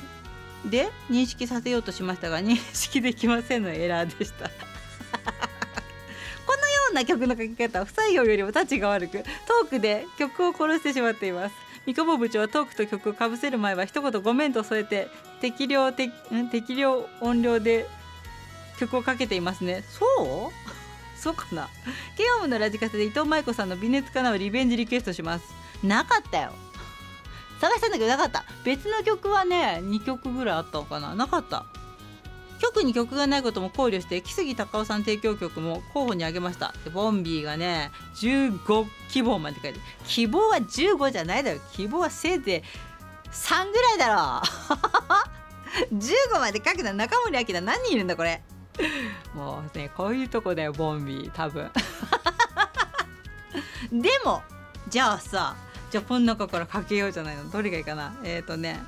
[0.66, 4.50] で認識させようとしましたが認識できませんのエラーでした。
[6.46, 11.69] このような曲の書き方不採用よりもタッチが悪くトークで曲を殺してしまっています。
[11.90, 15.08] 三久保部長はトークと曲をかぶせる前は一言ごめんと添えて
[15.42, 16.14] 適量適
[16.52, 17.88] 適量音量で
[18.80, 19.84] 曲をかけていますね。
[19.90, 20.06] そ
[20.52, 21.20] う？
[21.20, 21.68] そうかな。
[22.16, 25.46] 慶応部のラジカセで伊藤舞子さんの微熱かなをリベンジリクエストします。
[25.84, 26.52] なかったよ。
[27.60, 28.46] 探したんだけどなかった。
[28.64, 31.16] 別の曲はね2曲ぐらいあったのかな。
[31.16, 31.66] なかった
[32.60, 36.74] 局に曲がないことも考慮して木杉隆夫さん提供曲も候補に挙げました。
[36.84, 42.62] でボンビーがね15希望まで書いて希望は15じゃないだろ希望はせいぜい
[43.32, 44.42] 3ぐらいだろ
[45.94, 48.42] 15 まで書くの中森明菜何人いるんだこれ。
[49.34, 51.32] もうねこういうとこだよボンビー。
[51.32, 51.72] 多分。
[53.92, 54.44] でも
[54.88, 55.56] じゃあさ
[55.92, 57.50] じゃあこの中からかけようじゃないの。
[57.50, 58.16] どれがいいかな。
[58.24, 58.80] えっ、ー、とね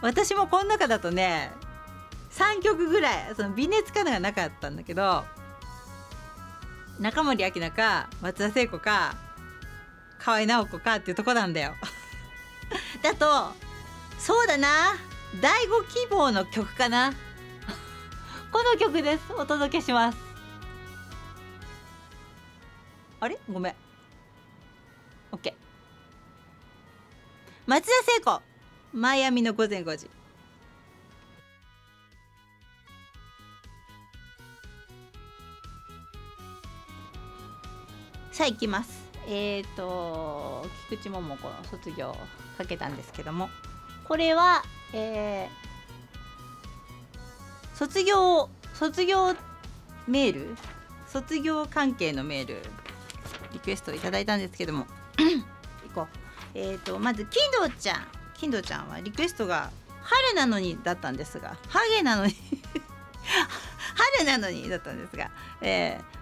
[0.00, 1.52] 私もこの中だとね
[2.36, 5.24] 3曲ぐらいその微熱かのがなかったんだけど
[7.00, 9.16] 中森明菜か松田聖子か
[10.18, 11.74] 河合直子かっていうとこなんだよ。
[13.02, 13.54] だと
[14.18, 14.96] そうだな
[15.40, 17.12] 第5希望の曲かな。
[18.50, 19.32] この曲です。
[19.34, 20.18] お届けします。
[23.20, 23.38] あれ？
[23.50, 23.74] ごめん。
[25.32, 25.54] OK
[27.66, 28.42] 松田聖子
[28.92, 30.15] マイアミの午前5時。
[38.36, 39.02] さあ行きます。
[39.26, 42.14] えっ、ー、と菊池桃子の卒業
[42.58, 43.48] かけたんですけども。
[44.06, 44.62] これは
[44.92, 49.34] えー、卒業卒業
[50.06, 50.56] メール？
[51.06, 52.60] 卒業関係のメール？
[53.54, 54.86] リクエストをいただいたんですけども。
[55.88, 56.08] 行こう。
[56.52, 58.06] えっ、ー、とまず金堂ちゃん。
[58.34, 59.70] 金堂ちゃんはリクエストが
[60.02, 61.56] 春なのにだったんですが。
[61.70, 62.34] ハゲなのに。
[64.18, 65.30] 春なのにだったんですが、
[65.62, 66.15] えー、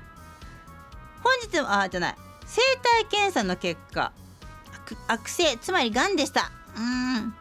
[1.24, 2.16] 本日はあじゃない。
[2.46, 2.60] 生
[3.00, 4.12] 体検査の結果。
[5.08, 6.52] 悪性つまりがんでした。
[6.76, 7.34] うん。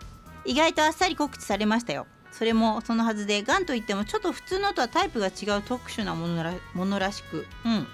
[0.46, 2.08] 意外とあっさり告知されましたよ。
[2.32, 7.46] それもそのはずでがんといってもちょっと普通のとはタイプが違う特殊なものらものらしく。
[7.66, 7.88] うん。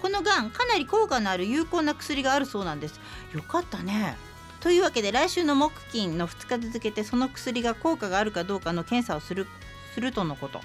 [0.00, 3.00] このがんかなり効果のある有効な薬があるそうなんです。
[3.32, 4.16] よかったね。
[4.60, 9.46] というわけで来週の木金の2日続けてその薬が効果があるかどうかの検査をする
[9.94, 10.60] するとのこと。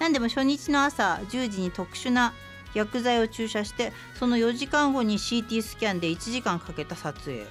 [0.00, 2.32] 何でも初日の朝10時に特殊な
[2.74, 7.46] 薬剤を注射してその4時間後に CT スキャンで1時間かけた撮影。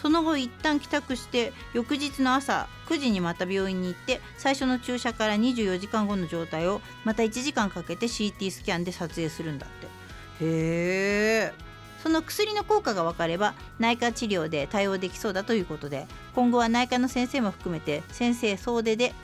[0.00, 9.86] その後一旦帰宅して翌日の朝9時にまた病院に行って最初の注射から24時間後の状態をまた1時間かけて CT スキャンで撮影するんだって。
[9.86, 19.14] へえその薬の効果が分かれば内科治療で対応できそうだということで今後は内科の先生も含めて先生総出で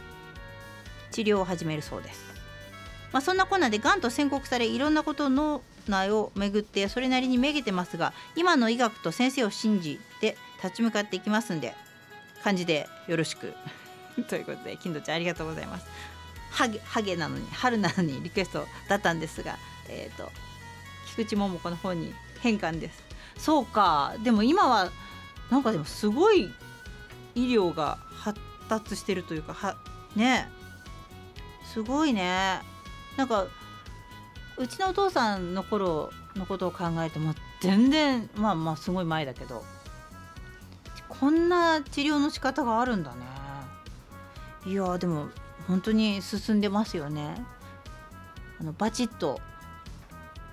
[1.11, 2.28] 治療を始めるそうです
[3.13, 11.75] まあ、そんなこんなでがんと宣告されいろんなことの内をめぐってそれなりにめげてますが今の医学と先生を信じて立ち向かっていきますんで
[12.43, 13.53] 感じでよろしく。
[14.29, 15.87] ということで金土ちゃんありがとうございます。
[16.51, 20.31] ハゲハゲなのに春なのにリクエストだったんですがえっ、ー、と
[21.07, 23.03] 菊池桃子の方に変換です。
[23.39, 24.15] そうか。
[24.23, 24.91] でも今は
[25.51, 26.53] なんかでもすごい
[27.35, 29.77] 医療が発達してるというかは
[30.17, 30.49] ね
[31.73, 32.61] すごいね
[33.19, 33.49] なんか
[34.57, 39.65] うちのお父さんの頃のことを考えても全然まあまあすごい前だけど
[41.09, 43.17] こんな治療の仕方があるんだね。
[44.67, 45.29] いやでも
[45.67, 47.45] 本当に進んでますよね。
[48.61, 49.41] あのバチッと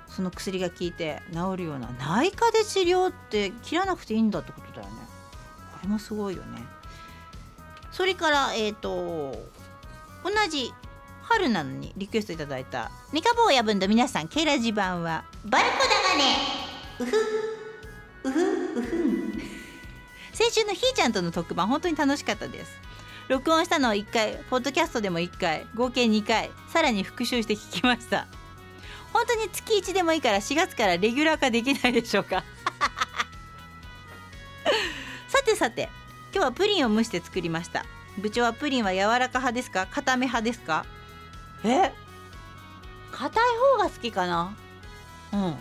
[0.07, 5.01] その薬が効いて治るような内科で治療って切らなくていいんだってことだよね。
[5.73, 6.63] これもすごいよね。
[7.91, 9.37] それからえっ、ー、と
[10.23, 10.73] 同じ
[11.27, 16.35] 春なのにリクエストいただいたニカ坊や分と皆さんケイラジ版はバルコだがね
[16.99, 19.41] うふうふうふ
[20.33, 22.71] 先週のひーちゃんとの特番本当に楽しかったです。
[23.27, 28.27] 録音したのを1回ポッドキャストでも1回合計2回さらに復習して聞きました。
[29.13, 32.43] 本当に月1でもいいから4月からレギュラー化できないでしょうか。
[35.29, 35.89] さてさて
[36.33, 37.85] 今日はプリンを蒸して作りました。
[38.17, 39.87] 部長はプリンは柔らか派ですか？
[39.89, 40.85] 固め派ですか？
[41.69, 41.93] え？
[43.11, 43.43] 硬い
[43.77, 44.55] 方が好きかな？
[45.33, 45.55] うん。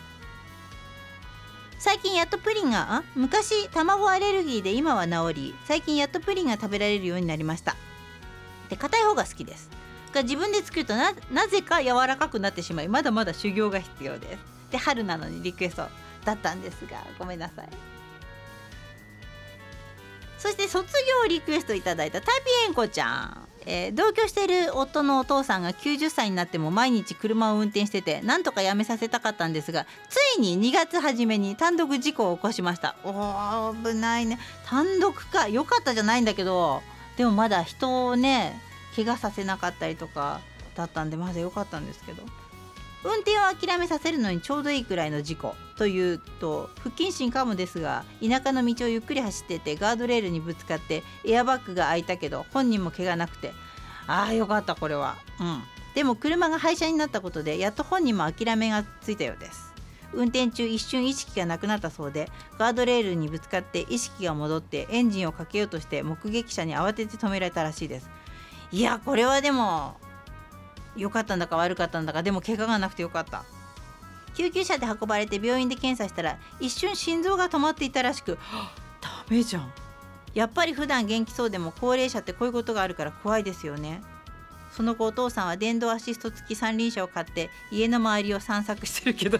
[1.79, 7.77] 最近やっとプリンが昔卵アレルギーで今は治り最近やっとプリンが食べられるようになりました。
[8.71, 9.69] で硬い方が好きです。
[10.13, 11.13] が自分で作るとな
[11.49, 14.39] ぜか柔らかくなってしまいまだまだ修行が必要です。
[14.71, 15.89] で春なのにリクエスト
[16.25, 17.69] だったんですがごめんなさい。
[20.39, 20.87] そして卒
[21.23, 22.33] 業リクエストいただいたタピ
[22.67, 23.49] エンコちゃん。
[23.67, 32.97] えー、同居している夫のお父さんが90歳になっても毎日車を運転しててなんとかやめさせたかったんですがついに2月初めに単独事故を起こしました。
[33.05, 34.39] おー危ないね。
[34.67, 36.83] 単独か良かったじゃないんだけど
[37.17, 38.61] でもまだ人をね
[38.97, 40.41] 怪我させなかったりとか
[40.75, 42.23] だったんでまだ良かったんですけど。
[43.05, 53.53] 運転を諦めさせるのにちょうどいいくらいの事故というと不謹慎かもですが田舎の道をゆっくり走っててガードレールにぶつかってエアバッグが開いたけど本人も怪我なくて。
[54.07, 55.17] ああよかったこれは。
[55.41, 55.63] うん。
[55.95, 59.73] でも車が廃車になったことでやっと本人も諦めがついたようです。
[60.13, 68.09] 運転中一瞬意識がなくなったそうでガードレールにぶつかって意識が戻ってエンジンをかけようとして目撃者に慌てて止められたらしいです。
[68.71, 69.97] いやこれはでも
[70.97, 73.45] 良かったんだか悪かったんだかでも怪我がなくてよかった。
[74.35, 78.37] 救急車で運ばれて病院で検査したら一瞬心臓が止まっていたらしく
[79.01, 79.73] ダメじゃん。
[80.35, 84.03] やっぱり普段元気そうでも高齢者ってこういうことがあるから怖いですよね。
[84.73, 89.39] その後お父さんは電動アシスト付き三輪車を買って家の周りを散策してるけど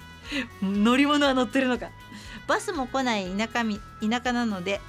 [0.62, 1.88] 乗り物は乗ってるのか。
[2.46, 4.80] バスも来ない田舎田舎なので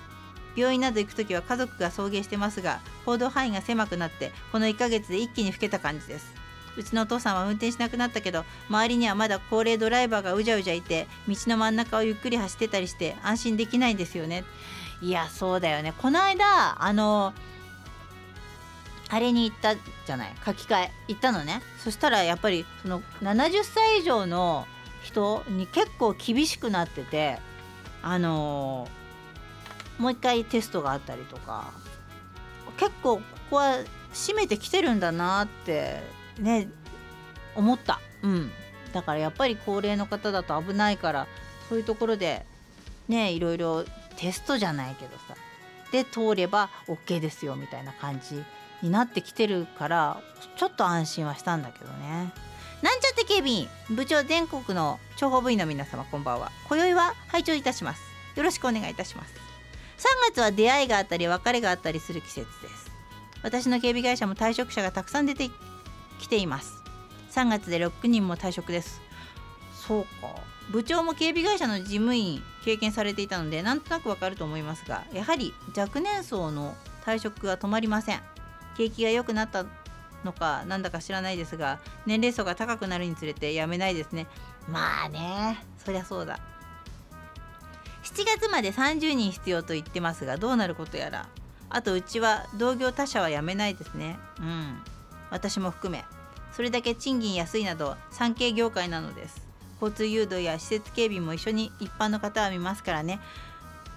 [0.56, 6.34] 病院など行く時は家族が送迎してますが行動範囲が狭くなってこの1ヶ月で一気に老けた感じです。
[6.76, 14.43] うちのお父さんは運転しなくなったけど周りにはまだ高齢ドライバーがうじゃうじゃいて道の真ん中をゆっくり走ってたりして安心できないんですよね。
[15.01, 15.93] いやそうだよね。
[15.97, 17.34] この間あの
[19.10, 21.62] あれに行ったじゃない書き換え行ったのね。
[21.78, 24.66] そしたらやっぱりその70歳以上の
[25.04, 27.38] 人に結構厳しくなってて
[28.01, 29.03] あのー
[29.98, 31.72] もう一回テストがあったりとか。
[32.78, 33.78] 結構ここは
[34.14, 36.02] 締めてきてるんだなって
[36.39, 36.68] ね
[37.56, 38.00] 思った。
[38.24, 38.52] うん。
[38.94, 41.28] だからやっぱり高齢の方だと危ないから
[41.70, 42.46] そういうところで
[43.08, 43.84] ねいろいろ
[44.18, 45.36] テストじゃないけどさ。
[45.91, 48.44] で通れば OK ですよみたいな感じ
[48.82, 50.20] になってきてるから
[50.58, 52.34] ちょっと安心はしたんだけどね。
[52.82, 56.52] なんちゃって警備員部長全国の諜報部員の皆様こんばんは。
[56.68, 58.02] 今宵は拝聴いたします。
[58.36, 59.53] よろしくお願いいたします。
[60.34, 62.91] 月は出会いがあったり別れがあったりする季節です。
[63.44, 65.50] 私の警備会社も退職者がたくさん出て
[66.20, 66.82] きています。
[67.32, 69.02] 3月で6人も退職です。
[69.76, 70.30] そうか。
[70.72, 76.74] 部長も警備会社の事務員経験されていたのでなんとなくわかると思いますがやはり若年層の
[77.06, 78.22] 退職が止まりません。
[78.78, 79.66] 景気が良くなった
[80.24, 84.28] のかなんだか知らないですが年齢層が高くなるにつれてやめないですね。
[84.70, 86.39] まあねそりゃそうだ。
[86.39, 86.53] 7
[88.24, 91.28] 月まで30人必要と言ってますがどうなることやら。
[91.70, 94.20] あとうちは同業他社は辞めないですね。
[94.39, 94.82] うん。
[95.32, 96.05] 私も含め。
[96.51, 99.41] それだけ賃金安いなど産経業界なのです。
[99.82, 103.20] 交通誘導や施設警備も一緒に一般の方は見ますからね。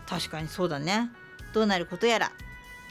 [0.08, 1.10] 確かにそうだね。
[1.52, 2.32] どうなることやら。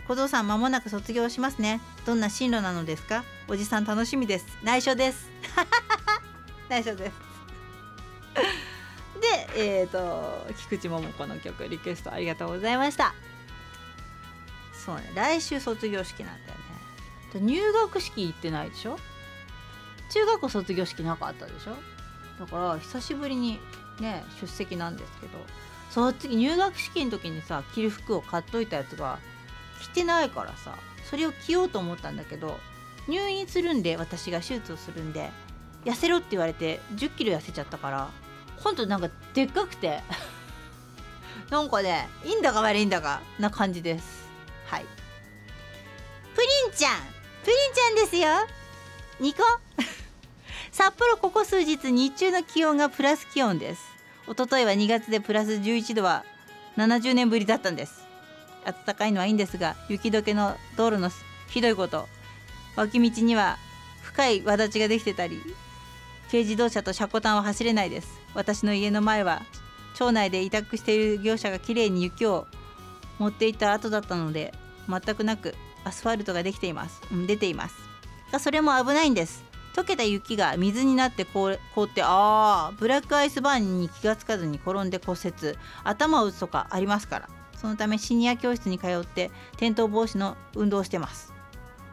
[0.08, 1.82] 小僧さん間もなく卒業しますね。
[2.06, 3.24] どんな進路なのですか。
[3.48, 4.46] おじさん楽しみです。
[4.64, 5.30] 内緒です。
[6.70, 7.14] 内緒です。
[9.22, 13.14] で、え、ー、と菊池桃子の曲リクエストありがとうございました。
[14.74, 17.42] そうね来週卒業式なんだよね。
[17.42, 18.98] 入学式行ってないでしょ？
[20.12, 21.76] 中学校卒業式なかったでしょ？
[22.40, 23.60] だから久しぶりに
[24.00, 25.34] ね出席なんですけど。
[25.92, 29.20] そっ次入学式の時にさ着る服を買っといたやつが
[29.82, 30.76] 着てないからさ
[31.10, 32.60] それを着ようと思ったんだけど
[33.08, 35.30] 入院するんで私が手術をするんで
[35.86, 38.10] 痩せろって言われて1 0キロ痩せちゃったから
[38.58, 40.02] ほんとなんかでっかくて。
[41.50, 44.06] なんかねいいんだか悪いんだかな感じです。
[44.66, 44.86] はい。
[46.34, 47.00] プリンちゃん。
[47.44, 48.28] プリンちゃんですよ。
[49.20, 49.44] ニコ。
[50.72, 53.82] 札幌ここ数日日中の気温がプラス気温です。
[54.28, 56.26] 一昨日は2月でプラス11度は
[56.78, 58.04] 70年ぶりだったんです。
[58.66, 61.12] 暖かいのはいいんですが雪解けの道路の
[61.48, 62.08] ひどいこと。
[62.76, 63.58] 脇道には
[64.02, 65.42] 深い輪立ちができてたり
[66.36, 68.20] 軽自動車と車庫端は走れないです。
[68.34, 69.42] 私の家の前は
[69.94, 72.46] 町内で委託している業者がきれいに雪を
[73.20, 74.54] 持っていった後だったので
[74.90, 75.56] 全くなく
[75.86, 77.76] アスファルトができています、うん、出ています。
[78.34, 79.46] がそれも危ないんです。
[79.74, 85.58] 溶けた雪が水になって凍ってあーブラックアイスバーンに気がつかずに転んで骨折。
[85.86, 87.30] 頭を打つとかありますから。
[87.56, 91.32] そのためシニア教室に通って転倒防止の運動をしてます。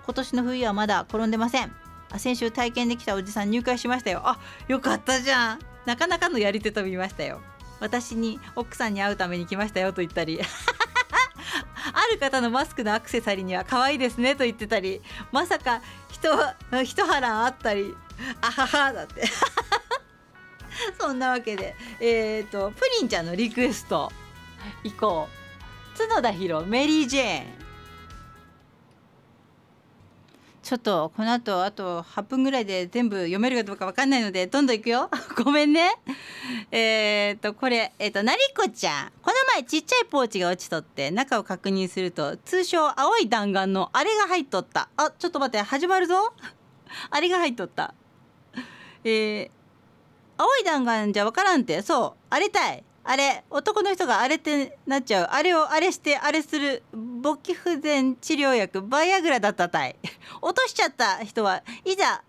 [0.05, 1.82] 今年の冬はまだ転んでません。
[2.13, 4.21] あ先週体験できたおじさん入会しましたよ。
[4.25, 4.39] あ
[4.69, 5.59] よかったじゃん。
[5.87, 7.41] なかなかのやり手と見ましたよ。
[7.81, 10.41] 私に奥さんに会うために来ましたよと言ったり。
[11.95, 15.01] ある方のマスクのアクセサリーには可愛いですねと言ってたり。
[15.33, 16.29] まさか人
[16.85, 17.95] 一腹あったり。
[18.43, 19.25] あははだって。
[21.01, 24.13] そんなわけでえっ、ー、とプリンちゃんのリクエスト。
[24.85, 25.29] 行こ
[25.95, 25.99] う。
[25.99, 27.62] 角田博メリー・ジェーン。
[30.63, 35.11] ちょっとこの後あと8分ぐらいで全部読めるかどうかわかんないのでどんどんいくよ。
[35.43, 35.91] ごめんね。
[36.71, 39.13] えっ、とこれえっ、となりこちゃん。
[39.23, 44.89] この前ちっちゃいポーチが落ちとって中を確認すると通称青い弾丸のあれが入っとった。
[44.97, 46.33] あちょっと待って始まるぞ。
[47.11, 47.95] あれが入っとった。
[49.05, 49.51] えー、
[50.37, 51.83] 青い弾丸じゃわからんって。
[51.83, 52.85] そうあれたい。
[53.05, 55.29] あれ男の人があれってなっちゃう。
[55.31, 59.97] あれをあれしてあれする勃起不全治療薬バイアグラだったたい。
[60.41, 62.23] 落としちゃった人はいざ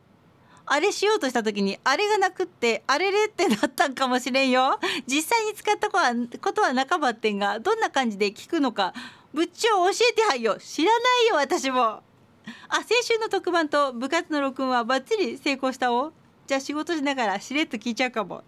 [0.66, 4.80] あれしようとした時にあれがなくってあれれってなったんかもしれんよ。
[5.06, 8.94] 実際に使ったことは半ばってんがどんな感じで聞くのか
[9.34, 10.58] 部長教えてはいよ。
[10.58, 12.02] 知らないよ私も。
[12.70, 16.14] あ先週の特番と部活の録音はバッチリ成功したお。
[16.48, 18.44] じゃあ仕事しながらしれっと聞いちゃうかも。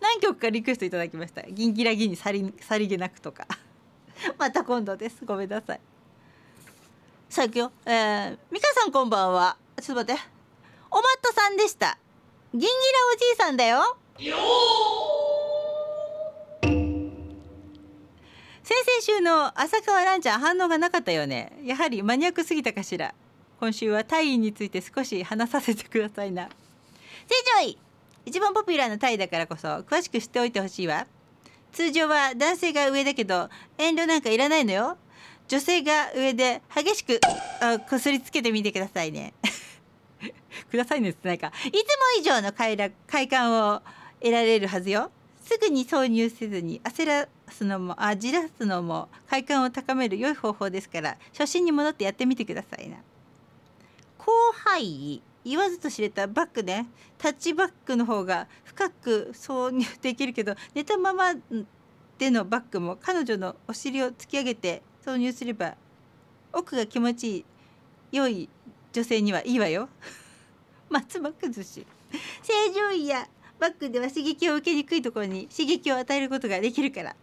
[0.00, 1.42] 何曲かリクエストいただきました。
[1.42, 3.46] ギンギラギンにさりさりげなくとか。
[4.38, 5.24] また今度です。
[5.24, 5.80] ごめんなさい。
[7.28, 7.72] さあ行くよ。
[7.84, 9.56] えー、美香さんこんばんは。
[9.80, 10.22] ちょっと待って。
[10.90, 11.98] おまっとさんでした。
[12.52, 12.70] ギンギラ
[13.14, 13.96] おじいさんだよ。
[18.62, 21.52] 先々週の浅川ランちゃん反応がなかったよね。
[21.64, 23.14] やはりマニアックすぎたかしら。
[23.60, 26.48] 今週はタイについて少し話させてくださいな。
[26.48, 27.83] 正常
[28.26, 31.06] 一番ポピュラーなタイだからこそ詳しく知っておいてほしいわ。
[31.72, 34.96] 通常は男性が上だけど遠慮なんかいらないのよ。
[35.48, 37.20] 女性が上で激しく
[37.60, 39.34] あこすりつけてみてくださいね。
[40.70, 41.48] くださいねってないか。
[41.66, 41.80] いつも
[42.18, 43.82] 以上の快楽快感を
[44.20, 45.10] 得られるはずよ。
[45.42, 52.96] すぐに挿入せずに焦らすのもあじらすのも快感を高める良い方法ですから初心に戻ってやってみてくださいな。
[54.18, 56.86] 広範囲言わずと知れたバックね。
[57.18, 61.34] タッチバックの方が深く挿入できるけど寝たまま
[62.18, 65.74] でのバックも彼女のお尻を突き上げて挿入すれば
[66.52, 67.44] 奥が気持ちいい
[68.12, 68.48] 良い
[68.92, 69.88] 女性にはいいわよ。
[70.88, 71.86] 松葉崩し。
[72.42, 73.28] 正常位や
[73.58, 77.16] バックでは刺激を受けにくいところに刺激を与えることができるから。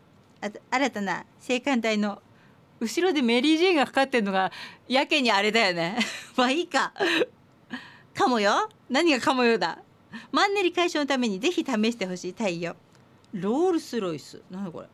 [0.71, 2.21] 新たな性感帯の
[2.79, 4.51] 後ろでメリー・ジェーンがかかってるのが
[4.87, 5.99] やけにあれだよね。
[6.35, 6.93] まあいいか。
[8.13, 8.69] かもよ。
[8.89, 9.79] 何がかもよだ。
[10.31, 12.75] マンネリ解消のためにぜひ試してほしい太陽
[13.33, 14.41] ロールスロイス。
[14.49, 14.87] 何これ。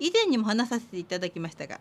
[0.00, 1.80] 以前にも話させていただきましたが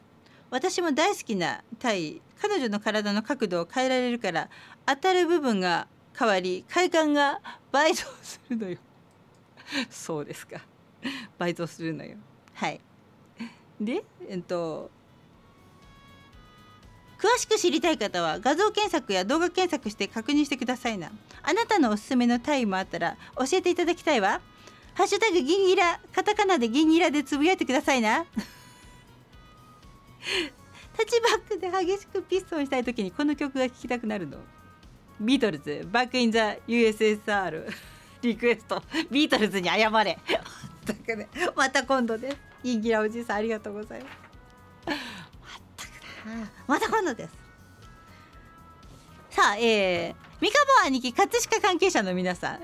[0.52, 2.22] 私も大好きなタイ。
[2.39, 4.50] 彼女の体の角度を変えられるから
[4.86, 5.88] 当たる部分が
[6.18, 7.39] 変わり快感が
[7.72, 8.78] 倍増するのよ。
[9.89, 10.62] そうですか。
[11.38, 12.18] 倍増するのよ。
[12.54, 12.80] はい。
[13.82, 14.91] でえっと
[17.24, 21.10] 詳しく知りたい方は画像検索や動画検索して確認してくださいな。
[21.42, 24.42] あなたのおすすめの体位もあったら教えていただきたいわ。
[24.94, 26.02] ハッシュタグギンギラ。
[26.14, 28.26] カタカナでギンギラでつぶやいてくださいな。
[30.98, 34.40] 立ちバックで激しくピストンしたい時にこの曲が聴きたくなるの。
[35.22, 35.88] ビートルズ。
[35.89, 37.74] Back in the USSR
[38.22, 38.84] リクエスト。
[39.10, 40.20] ビートルズに謝れ。
[41.56, 44.10] また今度ですギンギラおじいさんありがとうございま
[44.94, 45.23] す。
[46.68, 47.34] また今度です。
[49.30, 52.60] さあえー、三河兄貴葛飾関係者の皆さん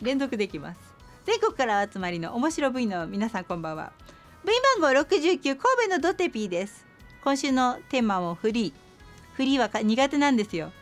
[0.00, 0.80] 連続できます。
[1.26, 3.92] 全国からお集まりの面白部員の皆さんこんばんは。
[4.44, 6.86] 部員番号69神戸のドテピーです。
[7.22, 8.72] 今週のテーマもフリー。
[9.34, 10.72] フリーは苦手なんですよ。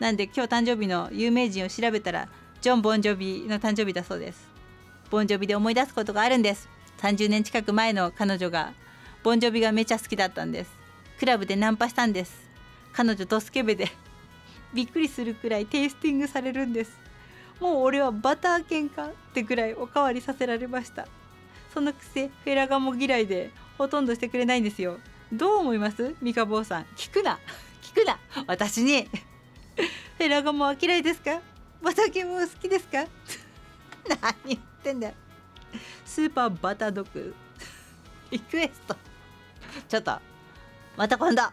[0.00, 2.28] なんで今日誕生日の有名人を調べたら
[2.60, 4.48] ジョン・ボンジョビの誕生日だそうです。
[5.10, 6.68] ボンジョビで思い出すことがあるんです。
[7.02, 8.72] 30年近く前の彼女が
[9.22, 10.85] ボンジョビがめちゃ好きだったんです。
[11.18, 12.48] クラブでナンパしたんです。
[12.92, 13.88] 彼女とスケベで。
[14.74, 16.98] びっくりするくらいテイスティングされるんです。
[17.60, 21.08] もう俺はバター犬かってくらいおかわりさせられました。
[21.72, 24.98] そのくせフェラガモ嫌いでほとんどしてくれないんですよ。
[25.32, 26.14] どう思います？
[26.20, 26.82] ミカボーさん。
[26.96, 27.38] 聞くな。
[27.82, 28.18] 聞くな。
[28.46, 29.08] 私に。
[30.18, 31.40] フェラガモは嫌いですか？
[31.82, 33.06] バター犬も好きですか？
[34.08, 35.14] 何言ってんだよ。
[36.04, 37.34] スーパーバタードッグ。
[38.30, 38.96] リクエスト。
[39.88, 40.18] ちょっと。
[40.96, 41.42] また今度。
[41.42, 41.52] まっ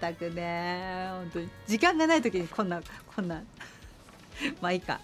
[0.00, 1.08] たくね。
[1.10, 1.48] 本当に。
[1.66, 2.80] 時間がない時にこんな
[3.14, 3.42] こんな。
[4.60, 5.00] まあいいか。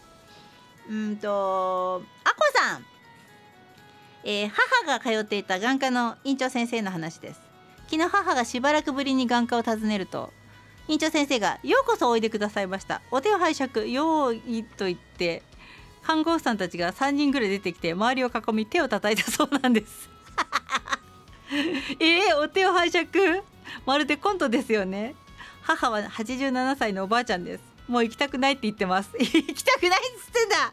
[0.89, 2.87] うんとあこさん、
[4.25, 7.41] えー母が通っていた眼科の院長先生の話です。
[7.91, 10.33] 昨日母がしばらくぶりに眼科を訪ねると
[10.89, 13.03] 院長先生が「ようこそおいでくださいました。
[13.11, 15.43] お手を拝借用意」と言って
[16.03, 20.09] 看護婦さんたちが3人ぐらい出てきて周りを囲み手を叩いたそうなんです。
[22.01, 23.09] えー、お手を拝借？
[23.86, 25.14] まるでコントですよね。
[25.62, 27.62] 母は87歳のおばあちゃんです。
[27.86, 29.11] もう行きたくないって言ってます。
[29.18, 30.72] 行きたくないっつってんだ。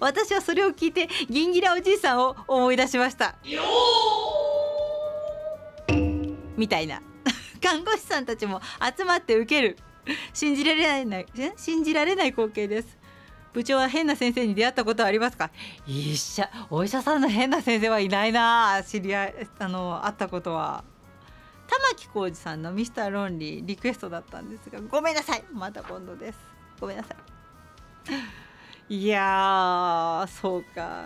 [0.00, 3.36] 私はそれを聞いてギンギラおじいさんを思い出しました。
[6.56, 7.00] みたいな。
[7.62, 8.60] 看護師さんたちも
[8.96, 9.76] 集まって受ける。
[10.32, 11.26] 信じられない
[11.56, 12.97] 信じられない光景です。
[13.52, 15.50] 部長は変な先生に出会ったことはありますか？
[15.86, 18.82] 医者お医者さんの変な先生はいないな。
[18.86, 20.84] 知り合いあの会ったことは。
[21.66, 25.44] 玉置浩二さんのミスターロンリーリクエストだったんですがごめんなさい。
[25.52, 26.38] また今度です。
[26.80, 27.14] ごめんなさ
[28.88, 28.94] い。
[28.94, 31.04] いやーそうか。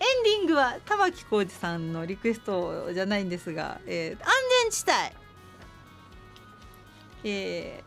[0.00, 4.30] エンディングは玉置浩二さんのリクエストじゃないんですが、えー安
[4.70, 4.84] 全地
[7.24, 7.30] 帯。
[7.30, 7.84] え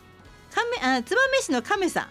[0.51, 2.09] ー、亀あ燕市の亀さん。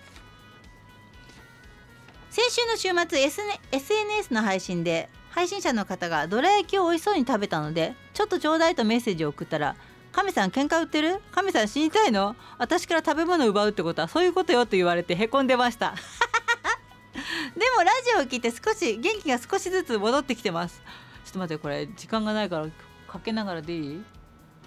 [2.35, 9.77] 先週の週末 SN SNS の配信で配信者の方がどら焼きを美味しそうに食べたのでちょっとちょうだいとメッセージを送ったら
[10.11, 11.21] 「亀さん喧嘩売ってる？
[11.31, 12.35] 亀さん死にたいの？
[12.59, 15.95] 私から食べ物を奪うってことはそういうことよ」と言われてへこんでました。
[17.55, 20.83] でもラジオを聞いて少し元気が少しずつ戻ってきてます。
[21.25, 22.67] ちょっと待ってこれ時間がないから
[23.07, 23.99] かけながらでいい？
[23.99, 24.03] か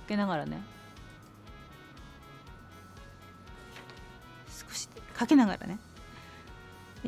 [0.07, 0.61] けながらね。
[4.69, 5.79] 少しかけながらね。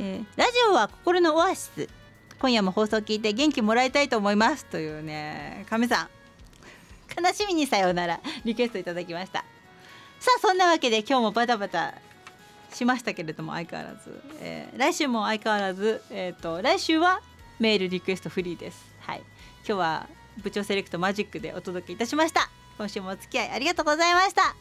[0.02, 1.89] えーラジオは心のオアシス。
[2.39, 4.66] 今夜も放送を聞いて元気もらいたいと思います。
[4.66, 6.10] というね亀さん。
[7.22, 8.22] 悲しみにさようなら。
[8.45, 9.39] リクエストいただきました。
[10.20, 11.95] さあそんなわけで今日もバタバタ
[12.74, 17.22] しましたけれども相変わらず、えー来週も相変わらず、えー、と来週は
[17.60, 18.86] メールリクエストフリーです。
[19.02, 19.22] はい。
[19.68, 20.08] 今日は
[20.41, 22.50] 部長セレクトマジックでお届けいたしました。
[22.78, 24.56] 今週もお付き合いありがとうございました。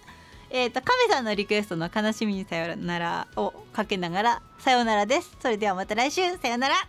[0.51, 5.37] えー、と亀さんのリクエストの悲しみにさよならをかけながらさよならです。
[5.41, 6.23] それではまた来週。
[6.39, 6.75] さよなら。